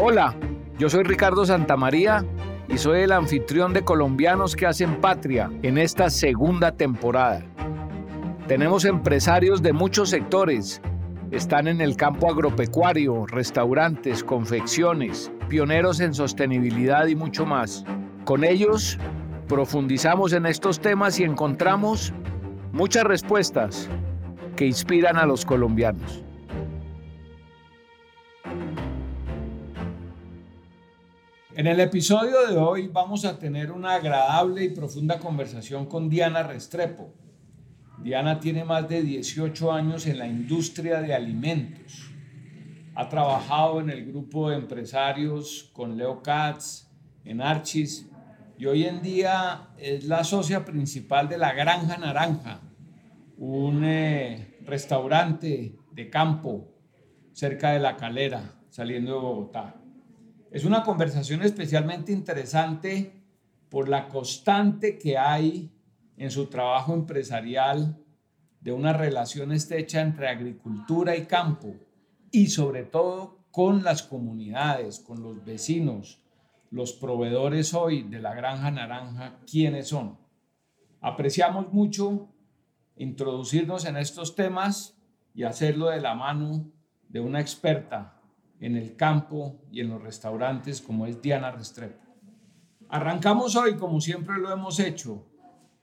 Hola, 0.00 0.32
yo 0.78 0.88
soy 0.88 1.02
Ricardo 1.02 1.44
Santamaría 1.44 2.24
y 2.68 2.78
soy 2.78 3.00
el 3.00 3.10
anfitrión 3.10 3.72
de 3.72 3.82
Colombianos 3.82 4.54
que 4.54 4.64
hacen 4.64 5.00
patria 5.00 5.50
en 5.62 5.76
esta 5.76 6.08
segunda 6.08 6.70
temporada. 6.70 7.42
Tenemos 8.46 8.84
empresarios 8.84 9.60
de 9.60 9.72
muchos 9.72 10.10
sectores. 10.10 10.80
Están 11.32 11.66
en 11.66 11.80
el 11.80 11.96
campo 11.96 12.30
agropecuario, 12.30 13.26
restaurantes, 13.26 14.22
confecciones, 14.22 15.32
pioneros 15.48 15.98
en 15.98 16.14
sostenibilidad 16.14 17.08
y 17.08 17.16
mucho 17.16 17.44
más. 17.44 17.84
Con 18.24 18.44
ellos 18.44 19.00
profundizamos 19.48 20.32
en 20.32 20.46
estos 20.46 20.78
temas 20.78 21.18
y 21.18 21.24
encontramos 21.24 22.12
muchas 22.70 23.02
respuestas 23.02 23.90
que 24.54 24.64
inspiran 24.64 25.16
a 25.16 25.26
los 25.26 25.44
colombianos. 25.44 26.22
En 31.58 31.66
el 31.66 31.80
episodio 31.80 32.46
de 32.46 32.56
hoy 32.56 32.86
vamos 32.86 33.24
a 33.24 33.36
tener 33.36 33.72
una 33.72 33.94
agradable 33.94 34.62
y 34.62 34.68
profunda 34.68 35.18
conversación 35.18 35.86
con 35.86 36.08
Diana 36.08 36.44
Restrepo. 36.44 37.12
Diana 38.00 38.38
tiene 38.38 38.64
más 38.64 38.88
de 38.88 39.02
18 39.02 39.72
años 39.72 40.06
en 40.06 40.18
la 40.18 40.28
industria 40.28 41.00
de 41.00 41.12
alimentos. 41.12 42.12
Ha 42.94 43.08
trabajado 43.08 43.80
en 43.80 43.90
el 43.90 44.06
grupo 44.06 44.50
de 44.50 44.56
empresarios 44.56 45.68
con 45.72 45.98
Leo 45.98 46.22
Katz, 46.22 46.92
en 47.24 47.40
Archis, 47.40 48.08
y 48.56 48.66
hoy 48.66 48.84
en 48.84 49.02
día 49.02 49.70
es 49.78 50.04
la 50.04 50.22
socia 50.22 50.64
principal 50.64 51.28
de 51.28 51.38
la 51.38 51.54
Granja 51.54 51.96
Naranja, 51.96 52.60
un 53.36 53.82
eh, 53.82 54.60
restaurante 54.64 55.76
de 55.90 56.08
campo 56.08 56.68
cerca 57.32 57.72
de 57.72 57.80
La 57.80 57.96
Calera, 57.96 58.60
saliendo 58.70 59.14
de 59.14 59.18
Bogotá. 59.18 59.77
Es 60.50 60.64
una 60.64 60.82
conversación 60.82 61.42
especialmente 61.42 62.10
interesante 62.10 63.12
por 63.68 63.88
la 63.88 64.08
constante 64.08 64.98
que 64.98 65.18
hay 65.18 65.70
en 66.16 66.30
su 66.30 66.46
trabajo 66.46 66.94
empresarial 66.94 67.98
de 68.60 68.72
una 68.72 68.94
relación 68.94 69.52
estrecha 69.52 70.00
entre 70.00 70.28
agricultura 70.28 71.16
y 71.16 71.26
campo 71.26 71.74
y 72.30 72.46
sobre 72.46 72.84
todo 72.84 73.38
con 73.50 73.84
las 73.84 74.02
comunidades, 74.02 75.00
con 75.00 75.22
los 75.22 75.44
vecinos, 75.44 76.22
los 76.70 76.94
proveedores 76.94 77.74
hoy 77.74 78.04
de 78.04 78.20
la 78.20 78.34
granja 78.34 78.70
naranja, 78.70 79.40
¿quiénes 79.50 79.88
son? 79.88 80.18
Apreciamos 81.02 81.72
mucho 81.74 82.28
introducirnos 82.96 83.84
en 83.84 83.98
estos 83.98 84.34
temas 84.34 84.98
y 85.34 85.42
hacerlo 85.42 85.90
de 85.90 86.00
la 86.00 86.14
mano 86.14 86.70
de 87.08 87.20
una 87.20 87.40
experta 87.40 88.17
en 88.60 88.76
el 88.76 88.96
campo 88.96 89.60
y 89.70 89.80
en 89.80 89.88
los 89.88 90.02
restaurantes 90.02 90.80
como 90.80 91.06
es 91.06 91.20
Diana 91.22 91.50
Restrepo. 91.50 92.02
Arrancamos 92.88 93.54
hoy 93.56 93.76
como 93.76 94.00
siempre 94.00 94.38
lo 94.38 94.52
hemos 94.52 94.80
hecho. 94.80 95.26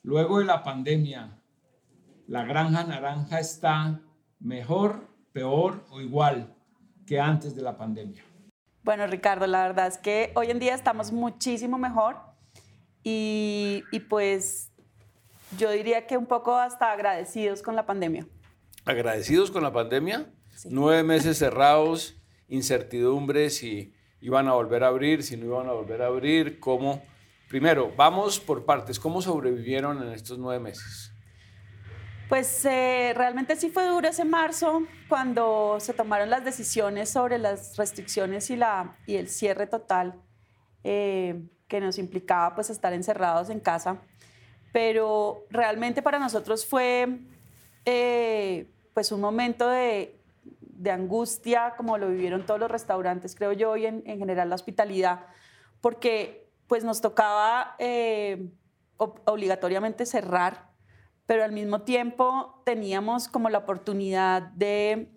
Luego 0.01 0.39
de 0.39 0.45
la 0.45 0.63
pandemia, 0.63 1.39
la 2.27 2.43
granja 2.45 2.83
naranja 2.83 3.39
está 3.39 4.01
mejor, 4.39 5.07
peor 5.31 5.85
o 5.89 6.01
igual 6.01 6.55
que 7.05 7.19
antes 7.19 7.55
de 7.55 7.61
la 7.61 7.77
pandemia. 7.77 8.23
Bueno, 8.83 9.07
Ricardo, 9.07 9.47
la 9.47 9.63
verdad 9.63 9.87
es 9.87 9.97
que 9.97 10.31
hoy 10.35 10.51
en 10.51 10.59
día 10.59 10.75
estamos 10.75 11.11
muchísimo 11.11 11.77
mejor 11.77 12.17
y, 13.03 13.83
y 13.91 13.99
pues 14.01 14.71
yo 15.57 15.71
diría 15.71 16.05
que 16.07 16.17
un 16.17 16.25
poco 16.25 16.55
hasta 16.55 16.91
agradecidos 16.91 17.61
con 17.61 17.75
la 17.75 17.85
pandemia. 17.85 18.27
¿Agradecidos 18.85 19.49
con 19.49 19.63
la 19.63 19.73
pandemia? 19.73 20.31
Nueve 20.69 21.03
meses 21.03 21.37
cerrados 21.37 22.21
incertidumbre 22.47 23.49
si 23.49 23.93
iban 24.21 24.47
a 24.47 24.53
volver 24.53 24.83
a 24.83 24.87
abrir, 24.87 25.23
si 25.23 25.37
no 25.37 25.45
iban 25.45 25.67
a 25.67 25.73
volver 25.73 26.01
a 26.01 26.07
abrir, 26.07 26.59
cómo... 26.59 27.03
Primero, 27.47 27.93
vamos 27.95 28.39
por 28.39 28.65
partes, 28.65 28.99
¿cómo 28.99 29.21
sobrevivieron 29.21 30.01
en 30.01 30.11
estos 30.13 30.39
nueve 30.39 30.59
meses? 30.59 31.11
Pues 32.27 32.65
eh, 32.65 33.13
realmente 33.15 33.55
sí 33.55 33.69
fue 33.69 33.85
duro 33.87 34.07
ese 34.07 34.25
marzo 34.25 34.81
cuando 35.07 35.77
se 35.79 35.93
tomaron 35.93 36.31
las 36.31 36.43
decisiones 36.43 37.09
sobre 37.09 37.37
las 37.37 37.77
restricciones 37.77 38.49
y, 38.49 38.55
la, 38.55 38.97
y 39.05 39.17
el 39.17 39.29
cierre 39.29 39.67
total 39.67 40.15
eh, 40.83 41.47
que 41.67 41.79
nos 41.79 41.99
implicaba 41.99 42.55
pues 42.55 42.71
estar 42.71 42.93
encerrados 42.93 43.51
en 43.51 43.59
casa. 43.59 44.01
Pero 44.73 45.45
realmente 45.51 46.01
para 46.01 46.17
nosotros 46.17 46.65
fue 46.65 47.19
eh, 47.85 48.71
pues 48.95 49.11
un 49.11 49.21
momento 49.21 49.69
de, 49.69 50.14
de 50.75 50.91
angustia, 50.91 51.73
como 51.77 51.97
lo 51.97 52.09
vivieron 52.09 52.45
todos 52.45 52.59
los 52.59 52.69
restaurantes, 52.69 53.35
creo 53.35 53.53
yo, 53.53 53.77
y 53.77 53.85
en, 53.85 54.03
general 54.03 54.49
la 54.49 54.55
hospitalidad, 54.55 55.25
porque 55.81 56.51
pues 56.67 56.83
nos 56.83 57.01
tocaba 57.01 57.75
eh, 57.79 58.51
obligatoriamente 58.97 60.05
cerrar, 60.05 60.69
pero 61.25 61.43
al 61.43 61.51
mismo 61.51 61.81
tiempo 61.81 62.61
teníamos 62.65 63.27
como 63.27 63.49
la 63.49 63.59
oportunidad 63.59 64.43
de, 64.53 65.11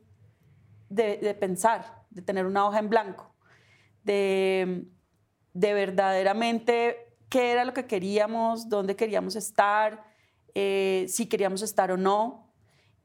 de, 0.89 1.37
pensar, 1.39 2.03
de 2.11 2.23
tener 2.23 2.47
una 2.47 2.67
hoja 2.67 2.79
en 2.79 2.89
blanco, 2.89 3.35
de, 4.05 4.87
de, 5.53 5.75
verdaderamente 5.75 7.15
qué 7.29 7.53
era 7.53 7.65
lo 7.65 7.75
que 7.75 7.87
queríamos, 7.87 8.69
dónde 8.69 8.97
queríamos 8.97 9.37
estar, 9.37 10.05
eh, 10.55 11.07
si 11.09 11.27
queríamos 11.27 11.63
estar 11.63 11.91
o 11.93 11.97
no, 11.97 12.48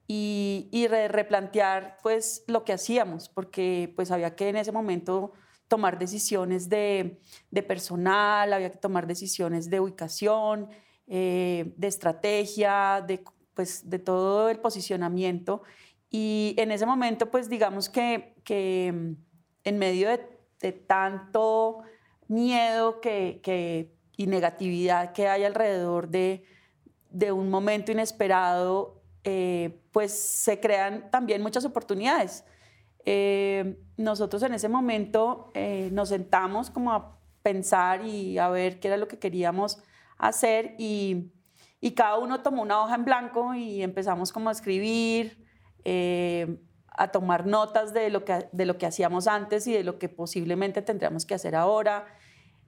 y, 0.07 0.87
replantear 0.87 1.97
pues 2.03 2.43
lo 2.47 2.63
que 2.63 2.73
hacíamos, 2.73 3.29
porque 3.29 3.91
pues 3.95 4.11
había 4.11 4.35
que 4.35 4.49
en 4.49 4.57
ese 4.57 4.71
momento 4.71 5.33
tomar 5.67 5.97
decisiones 5.97 6.69
de, 6.69 7.19
personal, 7.67 8.53
había 8.53 8.69
que 8.71 8.77
tomar 8.77 9.07
decisiones 9.07 9.69
de 9.69 9.79
ubicación, 9.79 10.69
eh, 11.07 11.73
de 11.77 11.87
estrategia, 11.87 13.03
de, 13.05 13.23
pues, 13.53 13.89
de 13.89 13.99
todo 13.99 14.49
el 14.49 14.59
posicionamiento. 14.59 15.63
Y 16.09 16.53
en 16.57 16.71
ese 16.71 16.85
momento, 16.85 17.31
pues 17.31 17.49
digamos 17.49 17.89
que, 17.89 18.35
que 18.43 18.91
mm, 18.93 19.15
en 19.63 19.77
medio 19.79 20.09
de, 20.09 20.71
tanto 20.71 21.81
miedo 22.27 23.01
que, 23.01 23.91
y 24.15 24.27
negatividad 24.27 25.11
que 25.11 25.27
hay 25.27 25.43
alrededor 25.43 26.07
de, 26.07 26.45
de 27.09 27.31
un 27.31 27.49
momento 27.49 27.91
inesperado, 27.91 29.02
eh, 29.23 29.79
pues 29.93 30.11
se 30.11 30.59
crean 30.59 31.09
también 31.09 31.41
muchas 31.41 31.63
oportunidades. 31.63 32.43
Eh, 33.05 33.79
nosotros 33.95 34.43
en 34.43 34.53
ese 34.53 34.67
momento 34.67 35.51
eh, 35.53 35.89
nos 35.91 36.09
sentamos 36.09 36.69
como 36.69 36.91
a 36.91 37.17
pensar 37.41 38.05
y 38.05 38.37
a 38.37 38.49
ver 38.49 38.79
qué 38.79 38.89
era 38.89 38.97
lo 38.97 39.07
que 39.07 39.19
queríamos 39.19 39.81
hacer 40.17 40.75
y, 40.77 41.31
cada 41.97 42.17
uno 42.17 42.41
tomó 42.41 42.61
una 42.61 42.81
hoja 42.81 42.95
en 42.95 43.03
blanco 43.03 43.53
y 43.55 43.83
empezamos 43.83 44.31
como 44.31 44.47
a 44.47 44.53
escribir, 44.53 45.45
a 46.87 47.11
tomar 47.11 47.45
notas 47.45 47.93
de 47.93 48.09
lo, 48.09 48.23
que, 48.23 48.47
de 48.53 48.65
lo 48.65 48.77
que 48.77 48.85
hacíamos 48.85 49.27
antes 49.27 49.67
y 49.67 49.73
de 49.73 49.83
lo 49.83 49.99
que 49.99 50.07
posiblemente 50.07 50.81
tendríamos 50.81 51.25
que 51.25 51.33
hacer 51.33 51.57
ahora. 51.57 52.05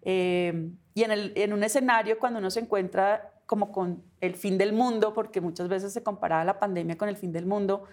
y 0.03 0.09
en, 0.09 1.11
el, 1.11 1.31
en 1.37 1.53
un 1.53 1.63
escenario 1.63 2.19
cuando 2.19 2.39
uno 2.39 2.51
se 2.51 2.59
encuentra 2.59 3.34
como 3.45 3.71
con 3.71 4.03
el 4.21 4.35
fin 4.35 4.57
del 4.57 4.73
mundo, 4.73 5.13
porque 5.13 5.41
muchas 5.41 5.67
veces 5.67 5.93
se 5.93 6.03
comparaba 6.03 6.43
la 6.43 6.59
pandemia 6.59 6.97
con 6.97 7.09
el 7.09 7.17
fin 7.17 7.31
del 7.31 7.45
mundo, 7.45 7.83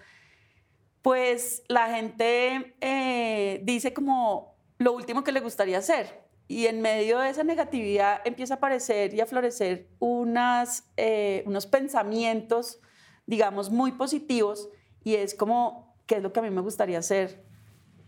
pues 1.01 1.63
la 1.67 1.93
gente 1.93 2.75
eh, 2.81 3.61
dice 3.63 3.93
como 3.93 4.55
lo 4.77 4.93
último 4.93 5.23
que 5.23 5.31
le 5.31 5.41
gustaría 5.41 5.77
hacer. 5.77 6.23
Y 6.47 6.67
en 6.67 6.81
medio 6.81 7.19
de 7.19 7.29
esa 7.29 7.43
negatividad 7.43 8.21
empieza 8.25 8.55
a 8.55 8.57
aparecer 8.57 9.13
y 9.13 9.21
a 9.21 9.25
florecer 9.25 9.89
unas, 9.99 10.91
eh, 10.97 11.43
unos 11.45 11.65
pensamientos, 11.67 12.79
digamos, 13.25 13.69
muy 13.69 13.93
positivos, 13.93 14.69
y 15.03 15.15
es 15.15 15.35
como, 15.35 15.95
¿qué 16.05 16.15
es 16.15 16.23
lo 16.23 16.33
que 16.33 16.39
a 16.39 16.43
mí 16.43 16.49
me 16.49 16.61
gustaría 16.61 16.99
hacer 16.99 17.45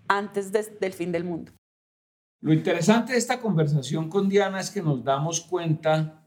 antes 0.07 0.51
del 0.51 0.93
fin 0.93 1.11
del 1.11 1.23
mundo? 1.23 1.51
Lo 2.41 2.53
interesante 2.53 3.13
de 3.13 3.17
esta 3.17 3.39
conversación 3.39 4.09
con 4.09 4.29
Diana 4.29 4.59
es 4.59 4.69
que 4.69 4.81
nos 4.81 5.03
damos 5.03 5.41
cuenta 5.41 6.24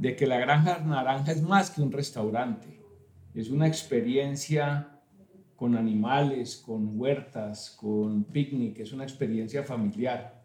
de 0.00 0.16
que 0.16 0.26
la 0.26 0.38
Granja 0.38 0.78
Naranja 0.78 1.30
es 1.30 1.42
más 1.42 1.70
que 1.70 1.82
un 1.82 1.92
restaurante, 1.92 2.80
es 3.34 3.50
una 3.50 3.66
experiencia 3.66 4.98
con 5.54 5.76
animales, 5.76 6.56
con 6.56 6.98
huertas, 6.98 7.76
con 7.78 8.24
picnic, 8.24 8.78
es 8.78 8.94
una 8.94 9.04
experiencia 9.04 9.62
familiar. 9.62 10.42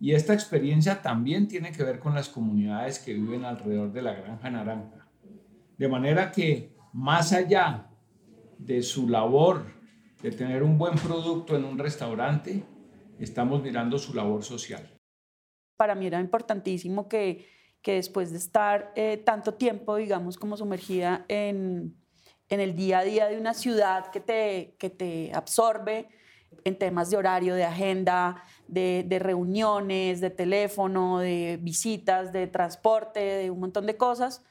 Y 0.00 0.12
esta 0.12 0.34
experiencia 0.34 1.00
también 1.00 1.46
tiene 1.46 1.70
que 1.70 1.84
ver 1.84 2.00
con 2.00 2.16
las 2.16 2.28
comunidades 2.28 2.98
que 2.98 3.14
viven 3.14 3.44
alrededor 3.44 3.92
de 3.92 4.02
la 4.02 4.14
Granja 4.14 4.50
Naranja. 4.50 5.08
De 5.78 5.86
manera 5.86 6.32
que 6.32 6.74
más 6.92 7.32
allá 7.32 7.86
de 8.58 8.82
su 8.82 9.08
labor 9.08 9.66
de 10.20 10.32
tener 10.32 10.64
un 10.64 10.76
buen 10.78 10.96
producto 10.96 11.56
en 11.56 11.64
un 11.64 11.78
restaurante, 11.78 12.64
estamos 13.20 13.62
mirando 13.62 13.98
su 13.98 14.14
labor 14.14 14.42
social. 14.42 14.90
Para 15.76 15.94
mí 15.94 16.06
era 16.06 16.18
importantísimo 16.18 17.08
que 17.08 17.46
que 17.84 17.96
después 17.96 18.32
de 18.32 18.38
estar 18.38 18.92
eh, 18.96 19.18
tanto 19.18 19.54
tiempo, 19.54 19.96
digamos, 19.96 20.38
como 20.38 20.56
sumergida 20.56 21.26
en, 21.28 21.94
en, 22.48 22.60
el 22.60 22.74
día 22.74 23.00
a 23.00 23.04
día 23.04 23.28
de 23.28 23.36
una 23.38 23.52
ciudad 23.52 24.10
que 24.10 24.20
te, 24.20 24.74
que 24.78 24.88
te 24.88 25.30
absorbe, 25.34 26.08
en 26.64 26.78
temas 26.78 27.10
de 27.10 27.18
horario, 27.18 27.54
de 27.54 27.64
agenda, 27.64 28.42
de, 28.68 29.04
de, 29.06 29.18
reuniones, 29.18 30.22
de 30.22 30.30
teléfono, 30.30 31.18
de 31.18 31.58
visitas, 31.60 32.32
de 32.32 32.46
transporte, 32.46 33.20
de 33.20 33.50
un 33.50 33.60
montón 33.60 33.84
de 33.84 33.98
cosas, 33.98 34.42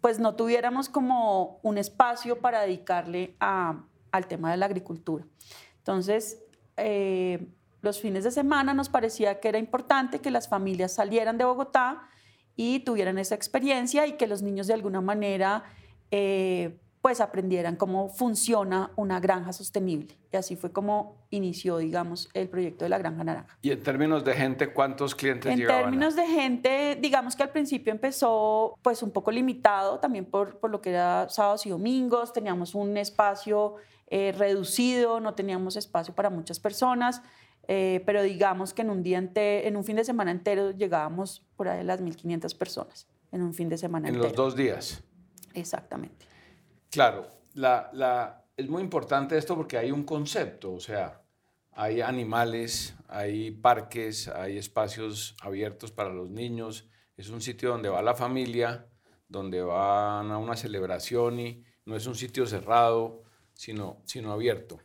pues 0.00 0.18
no 0.18 0.34
tuviéramos 0.34 0.88
como 0.88 1.60
un 1.62 1.78
espacio 1.78 2.40
para 2.40 2.62
dedicarle 2.62 3.36
a, 3.38 3.84
al 4.10 4.26
tema 4.26 4.50
de 4.50 4.56
la 4.56 4.66
agricultura. 4.66 5.24
Entonces, 5.78 6.42
eh, 6.76 7.46
los 7.80 8.00
fines 8.00 8.24
de 8.24 8.32
semana 8.32 8.74
nos 8.74 8.88
parecía 8.88 9.38
que 9.38 9.50
era 9.50 9.58
importante 9.58 10.18
que 10.18 10.32
las 10.32 10.48
familias 10.48 10.92
salieran 10.92 11.38
de 11.38 11.44
Bogotá 11.44 12.08
y 12.56 12.80
tuvieran 12.80 13.18
esa 13.18 13.34
experiencia 13.34 14.06
y 14.06 14.12
que 14.12 14.26
los 14.26 14.42
niños 14.42 14.66
de 14.66 14.74
alguna 14.74 15.00
manera 15.00 15.64
eh, 16.10 16.76
pues 17.02 17.20
aprendieran 17.20 17.74
cómo 17.74 18.08
funciona 18.08 18.92
una 18.94 19.18
granja 19.18 19.52
sostenible. 19.52 20.16
Y 20.32 20.36
así 20.36 20.54
fue 20.54 20.70
como 20.70 21.16
inició, 21.30 21.78
digamos, 21.78 22.30
el 22.32 22.48
proyecto 22.48 22.84
de 22.84 22.90
la 22.90 22.98
Granja 22.98 23.24
Naranja. 23.24 23.58
¿Y 23.60 23.72
en 23.72 23.82
términos 23.82 24.24
de 24.24 24.34
gente, 24.34 24.72
cuántos 24.72 25.16
clientes 25.16 25.50
en 25.50 25.58
llegaban? 25.58 25.80
En 25.80 25.84
términos 25.90 26.14
de 26.14 26.26
gente, 26.26 26.98
digamos 27.00 27.34
que 27.34 27.42
al 27.42 27.50
principio 27.50 27.92
empezó 27.92 28.78
pues 28.82 29.02
un 29.02 29.10
poco 29.10 29.32
limitado, 29.32 29.98
también 29.98 30.24
por, 30.24 30.60
por 30.60 30.70
lo 30.70 30.80
que 30.80 30.90
era 30.90 31.28
sábados 31.28 31.66
y 31.66 31.70
domingos, 31.70 32.32
teníamos 32.32 32.74
un 32.76 32.96
espacio 32.96 33.74
eh, 34.06 34.32
reducido, 34.38 35.18
no 35.18 35.34
teníamos 35.34 35.76
espacio 35.76 36.14
para 36.14 36.30
muchas 36.30 36.60
personas, 36.60 37.20
eh, 37.68 38.02
pero 38.04 38.22
digamos 38.22 38.74
que 38.74 38.82
en 38.82 38.90
un, 38.90 39.02
día 39.02 39.22
en 39.34 39.76
un 39.76 39.84
fin 39.84 39.96
de 39.96 40.04
semana 40.04 40.30
entero 40.30 40.72
llegábamos 40.72 41.46
por 41.56 41.68
ahí 41.68 41.80
a 41.80 41.84
las 41.84 42.00
1.500 42.00 42.56
personas, 42.56 43.08
en 43.30 43.42
un 43.42 43.54
fin 43.54 43.68
de 43.68 43.78
semana 43.78 44.08
en 44.08 44.14
entero. 44.14 44.30
En 44.30 44.36
los 44.36 44.36
dos 44.36 44.56
días. 44.56 45.02
Exactamente. 45.54 46.26
Claro, 46.90 47.30
la, 47.54 47.90
la, 47.92 48.44
es 48.56 48.68
muy 48.68 48.82
importante 48.82 49.36
esto 49.38 49.56
porque 49.56 49.78
hay 49.78 49.90
un 49.90 50.04
concepto, 50.04 50.72
o 50.72 50.80
sea, 50.80 51.22
hay 51.72 52.00
animales, 52.00 52.94
hay 53.08 53.50
parques, 53.50 54.28
hay 54.28 54.58
espacios 54.58 55.34
abiertos 55.40 55.90
para 55.90 56.10
los 56.10 56.28
niños, 56.28 56.88
es 57.16 57.30
un 57.30 57.40
sitio 57.40 57.70
donde 57.70 57.88
va 57.88 58.02
la 58.02 58.14
familia, 58.14 58.86
donde 59.28 59.62
van 59.62 60.30
a 60.30 60.38
una 60.38 60.56
celebración 60.56 61.40
y 61.40 61.64
no 61.86 61.96
es 61.96 62.06
un 62.06 62.14
sitio 62.14 62.46
cerrado, 62.46 63.22
sino, 63.54 64.02
sino 64.04 64.32
abierto. 64.32 64.78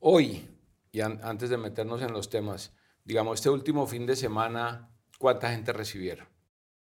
Hoy, 0.00 0.48
y 0.94 1.00
antes 1.00 1.50
de 1.50 1.56
meternos 1.58 2.02
en 2.02 2.12
los 2.12 2.30
temas, 2.30 2.72
digamos, 3.04 3.40
este 3.40 3.50
último 3.50 3.86
fin 3.86 4.06
de 4.06 4.16
semana, 4.16 4.90
¿cuánta 5.18 5.50
gente 5.50 5.72
recibieron? 5.72 6.26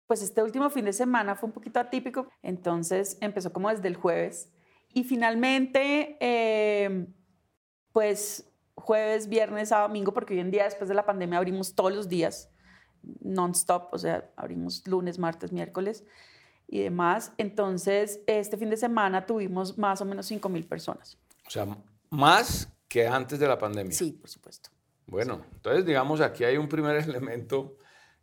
pues 0.09 0.23
este 0.23 0.41
último 0.41 0.71
fin 0.71 0.85
de 0.85 0.93
semana 0.93 1.35
fue 1.35 1.45
un 1.45 1.53
poquito 1.53 1.79
atípico, 1.79 2.27
entonces 2.41 3.19
empezó 3.21 3.53
como 3.53 3.69
desde 3.69 3.87
el 3.87 3.95
jueves 3.95 4.51
y 4.91 5.03
finalmente, 5.03 6.17
em, 6.19 7.13
pues 7.91 8.51
jueves, 8.73 9.29
viernes, 9.29 9.69
sábado, 9.69 9.89
domingo, 9.89 10.11
porque 10.11 10.33
hoy 10.33 10.39
en 10.39 10.49
día 10.49 10.63
después 10.63 10.87
de 10.89 10.95
la 10.95 11.05
pandemia 11.05 11.37
abrimos 11.37 11.75
todos 11.75 11.93
los 11.93 12.09
días, 12.09 12.49
non-stop, 13.21 13.93
o 13.93 13.99
sea, 13.99 14.31
abrimos 14.35 14.81
lunes, 14.87 15.19
martes, 15.19 15.51
miércoles 15.51 16.03
y 16.67 16.79
demás. 16.79 17.31
Entonces, 17.37 18.21
este 18.25 18.57
fin 18.57 18.71
de 18.71 18.77
semana 18.77 19.27
tuvimos 19.27 19.77
más 19.77 20.01
o 20.01 20.05
menos 20.05 20.25
5 20.25 20.49
mil 20.49 20.65
personas. 20.65 21.19
O 21.45 21.51
sea, 21.51 21.67
más 22.09 22.67
que 22.89 23.07
antes 23.07 23.39
de 23.39 23.47
la 23.47 23.57
pandemia. 23.57 23.93
Sí, 23.93 24.11
por 24.11 24.29
supuesto. 24.29 24.69
Bueno, 25.05 25.45
entonces 25.53 25.85
digamos 25.85 26.19
aquí 26.19 26.43
hay 26.43 26.57
un 26.57 26.67
primer 26.67 26.97
elemento 27.09 27.77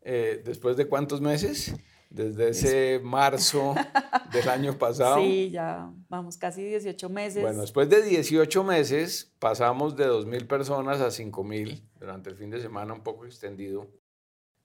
eh, 0.09 0.41
¿después 0.45 0.77
de 0.77 0.87
cuántos 0.87 1.21
meses? 1.21 1.75
Desde 2.11 2.51
ese 2.51 3.01
marzo 3.03 3.75
del 4.33 4.49
año 4.49 4.79
pasado. 4.79 5.17
Sí, 5.17 5.51
ya 5.51 5.93
vamos 6.09 6.39
casi 6.39 6.63
18 6.63 7.09
meses. 7.09 7.43
Bueno, 7.43 7.63
después 7.63 7.89
de 7.89 8.03
18 8.03 8.63
meses 8.63 9.35
pasamos 9.41 9.97
de 9.97 10.07
2.000 10.07 10.47
personas 10.47 11.01
a 11.01 11.09
5.000 11.09 11.83
durante 11.99 12.31
el 12.31 12.37
fin 12.37 12.51
de 12.51 12.61
semana, 12.61 12.93
un 12.93 13.03
poco 13.03 13.27
extendido. 13.27 13.91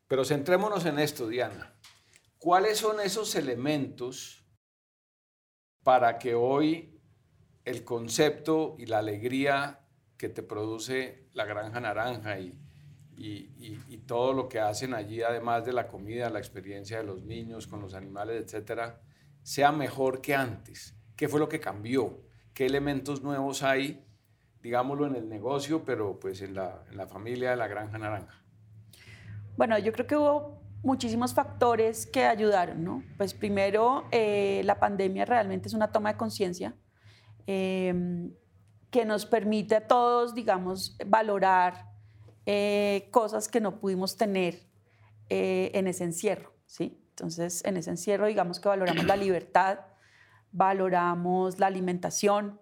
Pero 0.07 0.24
centrémonos 0.25 0.86
en 0.86 1.00
esto, 1.00 1.27
Diana. 1.27 1.74
¿Cuáles 2.38 2.77
son 2.77 3.00
esos 3.00 3.33
elementos 3.33 4.45
para 5.81 6.19
que 6.19 6.36
hoy 6.36 7.01
el 7.65 7.83
concepto 7.83 8.75
y 8.77 8.86
la 8.86 9.00
alegría 9.00 9.81
que 10.22 10.30
te 10.30 10.44
produce 10.44 11.26
la 11.34 11.46
granja 11.46 11.80
naranja 11.80 12.38
y, 12.38 12.56
y, 13.18 13.98
todo 14.06 14.34
lo 14.34 14.48
que 14.48 14.60
hacen 14.60 14.94
allí, 14.94 15.24
además 15.24 15.66
de 15.66 15.74
la 15.74 15.88
comida, 15.88 16.30
la 16.30 16.38
experiencia 16.38 16.98
de 16.98 17.04
los 17.04 17.24
niños 17.24 17.66
con 17.66 17.82
los 17.82 17.96
animales, 17.96 18.44
etcétera, 18.44 19.02
sea 19.42 19.72
mejor 19.72 20.22
que 20.22 20.36
antes. 20.36 20.96
¿Qué 21.16 21.28
fue 21.28 21.40
lo 21.40 21.50
que 21.50 21.60
cambió? 21.60 22.22
¿Qué 22.54 22.68
elementos 22.68 23.24
nuevos 23.24 23.64
hay, 23.64 24.06
digámoslo, 24.62 25.08
en 25.08 25.16
el 25.16 25.28
negocio, 25.28 25.84
pero 25.86 26.20
pues 26.20 26.44
en 26.44 26.54
la, 26.54 26.84
en 26.92 26.98
la 26.98 27.08
familia 27.08 27.50
de 27.50 27.56
la 27.56 27.68
Granja 27.68 27.98
Naranja? 27.98 28.44
Bueno, 29.58 29.80
yo 29.80 29.92
creo 29.92 30.06
que 30.06 30.18
hubo 30.18 30.62
muchísimos 30.84 31.34
factores 31.34 32.06
que 32.06 32.26
ayudaron, 32.26 32.84
¿no? 32.84 33.04
Pues 33.18 33.34
primero, 33.34 34.06
eh, 34.12 34.62
la 34.66 34.80
pandemia 34.80 35.26
realmente 35.26 35.68
es 35.68 35.74
una 35.74 35.92
toma 35.92 36.12
de 36.12 36.18
conciencia 36.20 36.76
eh, 37.48 38.32
que 38.92 39.06
nos 39.06 39.26
permite 39.26 39.76
a 39.76 39.88
todos, 39.88 40.36
digamos, 40.36 40.98
valorar 41.06 41.90
eh, 42.46 43.08
cosas 43.12 43.48
que 43.48 43.62
no 43.62 43.80
pudimos 43.80 44.18
tener 44.18 44.68
eh, 45.30 45.72
en 45.74 45.88
ese 45.88 46.04
encierro, 46.04 46.54
¿sí? 46.66 47.02
Entonces, 47.12 47.64
en 47.66 47.78
ese 47.78 47.90
encierro, 47.90 48.28
digamos 48.28 48.60
que 48.60 48.68
valoramos 48.68 49.06
la 49.06 49.16
libertad, 49.16 49.80
valoramos 50.52 51.58
la 51.58 51.68
alimentación, 51.68 52.60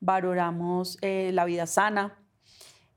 valoramos 0.00 0.98
eh, 1.00 1.30
la 1.34 1.44
vida 1.44 1.66
sana 1.66 2.18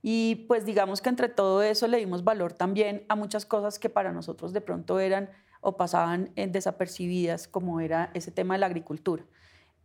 y 0.02 0.46
pues 0.48 0.66
digamos 0.66 1.02
que 1.02 1.10
entre 1.10 1.30
todo 1.30 1.64
eso 1.64 1.88
le 1.88 1.98
dimos 1.98 2.24
valor 2.24 2.54
también 2.54 3.06
a 3.10 3.16
muchas 3.16 3.46
cosas 3.46 3.80
que 3.80 3.90
para 3.90 4.12
nosotros 4.12 4.54
de 4.54 4.62
pronto 4.62 5.00
eran 5.00 5.32
o 5.62 5.78
pasaban 5.78 6.32
desapercibidas, 6.36 7.48
como 7.48 7.80
era 7.80 8.12
ese 8.14 8.30
tema 8.30 8.54
de 8.54 8.60
la 8.60 8.68
agricultura. 8.68 9.24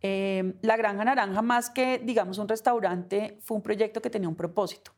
La 0.01 0.77
Granja 0.77 1.05
Naranja, 1.05 1.41
más 1.41 1.69
que 1.69 1.99
digamos 1.99 2.37
un 2.37 2.47
restaurante, 2.47 3.37
fue 3.41 3.57
un 3.57 3.63
proyecto 3.63 4.01
que 4.01 4.09
tenía 4.09 4.27
un 4.27 4.35
propósito. 4.35 4.91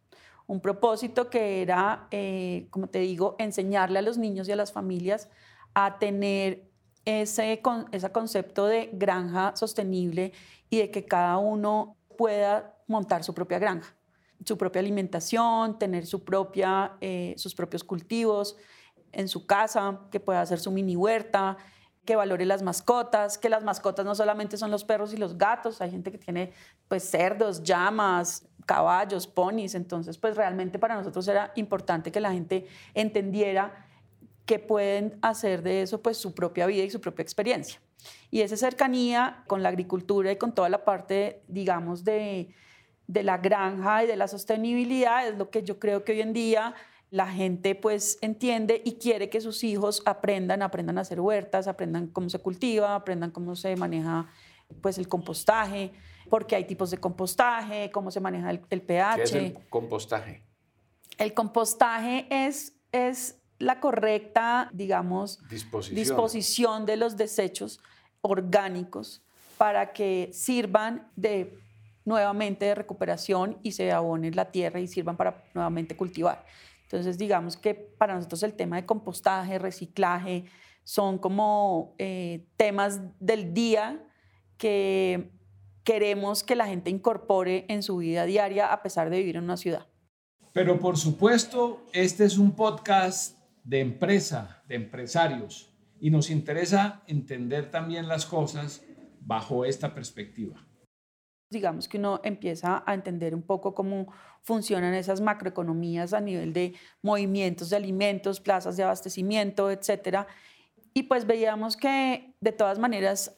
Un 0.45 0.59
propósito 0.59 1.29
que 1.29 1.61
era, 1.61 2.07
eh, 2.11 2.67
como 2.69 2.87
te 2.87 2.99
digo, 2.99 3.35
enseñarle 3.39 3.99
a 3.99 4.01
los 4.01 4.17
niños 4.17 4.47
y 4.47 4.51
a 4.51 4.55
las 4.55 4.71
familias 4.71 5.29
a 5.73 5.99
tener 5.99 6.69
ese, 7.05 7.61
ese 7.91 8.11
concepto 8.11 8.65
de 8.67 8.89
granja 8.93 9.55
sostenible 9.55 10.33
y 10.69 10.79
de 10.79 10.91
que 10.91 11.05
cada 11.05 11.37
uno 11.37 11.97
pueda 12.17 12.75
montar 12.87 13.23
su 13.23 13.33
propia 13.33 13.59
granja, 13.59 13.95
su 14.45 14.57
propia 14.57 14.81
alimentación, 14.81 15.79
tener 15.79 16.05
su 16.05 16.23
propia, 16.23 16.93
eh, 17.01 17.33
sus 17.37 17.55
propios 17.55 17.83
cultivos 17.83 18.57
en 19.11 19.27
su 19.27 19.45
casa, 19.45 20.01
que 20.11 20.19
pueda 20.19 20.41
hacer 20.41 20.59
su 20.59 20.71
mini 20.71 20.95
huerta, 20.95 21.57
que 22.05 22.15
valore 22.15 22.45
las 22.45 22.61
mascotas, 22.61 23.37
que 23.37 23.49
las 23.49 23.63
mascotas 23.63 24.05
no 24.05 24.15
solamente 24.15 24.57
son 24.57 24.71
los 24.71 24.83
perros 24.83 25.13
y 25.13 25.17
los 25.17 25.37
gatos, 25.37 25.81
hay 25.81 25.91
gente 25.91 26.11
que 26.11 26.17
tiene 26.17 26.51
pues 26.87 27.03
cerdos, 27.09 27.63
llamas, 27.63 28.45
caballos, 28.65 29.27
ponis, 29.27 29.75
entonces 29.75 30.17
pues 30.17 30.35
realmente 30.35 30.79
para 30.79 30.95
nosotros 30.95 31.27
era 31.27 31.51
importante 31.55 32.11
que 32.11 32.19
la 32.19 32.31
gente 32.31 32.67
entendiera 32.93 33.87
que 34.45 34.59
pueden 34.59 35.17
hacer 35.21 35.63
de 35.63 35.81
eso 35.81 36.01
pues 36.01 36.17
su 36.17 36.33
propia 36.33 36.65
vida 36.65 36.83
y 36.83 36.89
su 36.89 36.99
propia 36.99 37.23
experiencia. 37.23 37.79
Y 38.29 38.41
esa 38.41 38.57
cercanía 38.57 39.43
con 39.47 39.63
la 39.63 39.69
agricultura 39.69 40.31
y 40.31 40.35
con 40.35 40.53
toda 40.53 40.67
la 40.67 40.83
parte, 40.83 41.41
digamos, 41.47 42.03
de, 42.03 42.53
de 43.07 43.23
la 43.23 43.37
granja 43.37 44.03
y 44.03 44.07
de 44.07 44.17
la 44.17 44.27
sostenibilidad 44.27 45.25
es 45.25 45.37
lo 45.37 45.49
que 45.49 45.63
yo 45.63 45.79
creo 45.79 46.03
que 46.03 46.11
hoy 46.11 46.21
en 46.21 46.33
día 46.33 46.75
la 47.13 47.27
gente 47.27 47.75
pues 47.75 48.17
entiende 48.21 48.81
y 48.83 48.93
quiere 48.93 49.29
que 49.29 49.39
sus 49.39 49.63
hijos 49.63 50.01
aprendan, 50.03 50.63
aprendan 50.63 50.97
a 50.97 51.01
hacer 51.01 51.21
huertas, 51.21 51.67
aprendan 51.67 52.07
cómo 52.07 52.27
se 52.27 52.39
cultiva, 52.39 52.95
aprendan 52.95 53.29
cómo 53.29 53.55
se 53.55 53.75
maneja 53.75 54.25
pues 54.81 54.97
el 54.97 55.07
compostaje, 55.07 55.91
porque 56.27 56.55
hay 56.55 56.65
tipos 56.65 56.89
de 56.89 56.97
compostaje, 56.97 57.91
cómo 57.91 58.09
se 58.09 58.19
maneja 58.19 58.49
el, 58.49 58.81
pH. 58.81 59.15
¿Qué 59.15 59.21
es 59.21 59.33
el 59.35 59.53
compostaje? 59.69 60.41
El 61.19 61.35
compostaje 61.35 62.25
es, 62.31 62.73
es 62.91 63.37
la 63.59 63.79
correcta, 63.79 64.71
digamos, 64.73 65.47
disposición. 65.49 65.95
disposición 65.95 66.85
de 66.87 66.97
los 66.97 67.15
desechos 67.15 67.79
orgánicos 68.21 69.21
para 69.59 69.93
que 69.93 70.31
sirvan 70.33 71.11
de 71.15 71.59
nuevamente 72.05 72.65
de 72.65 72.73
recuperación 72.73 73.59
y 73.61 73.73
se 73.73 73.91
abonen 73.91 74.35
la 74.35 74.49
tierra 74.49 74.79
y 74.79 74.87
sirvan 74.87 75.15
para 75.15 75.43
nuevamente 75.53 75.95
cultivar. 75.95 76.43
Entonces, 76.93 77.17
digamos 77.17 77.57
que 77.57 77.73
para 77.73 78.13
nosotros 78.13 78.43
el 78.43 78.53
tema 78.53 78.75
de 78.75 78.85
compostaje, 78.85 79.57
reciclaje, 79.57 80.45
son 80.83 81.17
como 81.17 81.95
eh, 81.97 82.45
temas 82.55 83.01
del 83.19 83.51
día 83.55 84.05
que 84.57 85.31
queremos 85.83 86.43
que 86.43 86.55
la 86.55 86.67
gente 86.67 86.91
incorpore 86.91 87.65
en 87.67 87.81
su 87.81 87.97
vida 87.97 88.25
diaria 88.25 88.71
a 88.71 88.83
pesar 88.83 89.09
de 89.09 89.17
vivir 89.17 89.37
en 89.37 89.45
una 89.45 89.57
ciudad. 89.57 89.87
Pero 90.51 90.79
por 90.79 90.95
supuesto, 90.97 91.83
este 91.93 92.25
es 92.25 92.37
un 92.37 92.51
podcast 92.51 93.39
de 93.63 93.79
empresa, 93.79 94.61
de 94.67 94.75
empresarios, 94.75 95.73
y 95.99 96.11
nos 96.11 96.29
interesa 96.29 97.01
entender 97.07 97.71
también 97.71 98.07
las 98.07 98.27
cosas 98.27 98.83
bajo 99.19 99.65
esta 99.65 99.95
perspectiva. 99.95 100.63
Digamos 101.53 101.87
que 101.87 101.97
uno 101.97 102.19
empieza 102.23 102.83
a 102.85 102.93
entender 102.93 103.33
un 103.33 103.41
poco 103.41 103.73
cómo 103.73 104.11
funcionan 104.41 104.93
esas 104.93 105.21
macroeconomías 105.21 106.13
a 106.13 106.19
nivel 106.19 106.51
de 106.51 106.73
movimientos 107.01 107.69
de 107.69 107.77
alimentos, 107.77 108.41
plazas 108.41 108.75
de 108.75 108.83
abastecimiento, 108.83 109.71
etcétera. 109.71 110.27
Y 110.93 111.03
pues 111.03 111.25
veíamos 111.25 111.77
que 111.77 112.35
de 112.41 112.51
todas 112.51 112.77
maneras, 112.77 113.37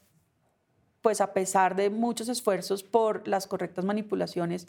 pues 1.01 1.22
a 1.22 1.34
pesar 1.34 1.75
de 1.75 1.91
muchos 1.91 2.27
esfuerzos 2.27 2.81
por 2.81 3.27
las 3.27 3.45
correctas 3.45 3.86
manipulaciones, 3.86 4.67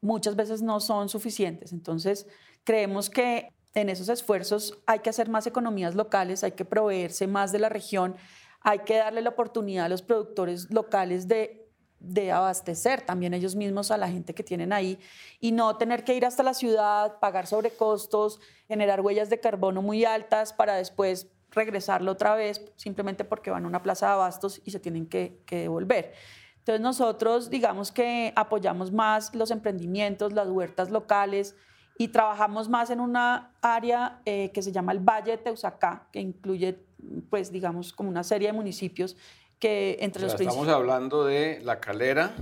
muchas 0.00 0.36
veces 0.36 0.62
no 0.62 0.78
son 0.80 1.08
suficientes. 1.08 1.72
Entonces, 1.72 2.26
creemos 2.64 3.10
que 3.10 3.48
en 3.74 3.88
esos 3.88 4.08
esfuerzos 4.08 4.78
hay 4.86 5.00
que 5.00 5.10
hacer 5.10 5.28
más 5.28 5.46
economías 5.46 5.94
locales, 5.94 6.44
hay 6.44 6.52
que 6.52 6.64
proveerse 6.64 7.26
más 7.26 7.52
de 7.52 7.58
la 7.58 7.68
región, 7.68 8.16
hay 8.60 8.80
que 8.80 8.98
darle 8.98 9.22
la 9.22 9.30
oportunidad 9.30 9.86
a 9.86 9.88
los 9.88 10.02
productores 10.02 10.70
locales 10.70 11.26
de 11.26 11.61
de 12.02 12.32
abastecer 12.32 13.02
también 13.02 13.32
ellos 13.32 13.54
mismos 13.54 13.90
a 13.90 13.96
la 13.96 14.08
gente 14.08 14.34
que 14.34 14.42
tienen 14.42 14.72
ahí 14.72 14.98
y 15.40 15.52
no 15.52 15.76
tener 15.76 16.04
que 16.04 16.14
ir 16.14 16.26
hasta 16.26 16.42
la 16.42 16.52
ciudad, 16.52 17.18
pagar 17.20 17.46
sobrecostos, 17.46 18.40
generar 18.66 19.00
huellas 19.00 19.30
de 19.30 19.38
carbono 19.38 19.82
muy 19.82 20.04
altas 20.04 20.52
para 20.52 20.74
después 20.74 21.28
regresarlo 21.50 22.12
otra 22.12 22.34
vez 22.34 22.60
simplemente 22.76 23.24
porque 23.24 23.50
van 23.50 23.64
a 23.64 23.68
una 23.68 23.82
plaza 23.82 24.06
de 24.06 24.12
abastos 24.12 24.60
y 24.64 24.72
se 24.72 24.80
tienen 24.80 25.06
que, 25.06 25.42
devolver. 25.48 26.12
Entonces 26.58 26.80
nosotros 26.80 27.50
digamos 27.50 27.92
que 27.92 28.32
apoyamos 28.36 28.90
más 28.90 29.34
los 29.34 29.50
emprendimientos, 29.50 30.32
las 30.32 30.48
huertas 30.48 30.90
locales 30.90 31.54
y 31.98 32.08
trabajamos 32.08 32.68
más 32.68 32.90
en 32.90 33.00
una 33.00 33.52
área 33.60 34.22
eh, 34.24 34.50
que 34.52 34.62
se 34.62 34.72
llama 34.72 34.92
el 34.92 35.00
Valle 35.00 35.32
de 35.32 35.38
Teusacá, 35.38 36.08
que 36.12 36.20
incluye 36.20 36.84
pues 37.30 37.52
digamos 37.52 37.92
como 37.92 38.08
una 38.08 38.22
serie 38.22 38.48
de 38.48 38.52
municipios 38.52 39.16
que 39.62 39.96
entre 40.00 40.22
los 40.22 40.34
Estamos 40.34 40.66
hablando 40.66 41.24
de 41.24 41.60
La 41.62 41.78
Calera, 41.78 42.34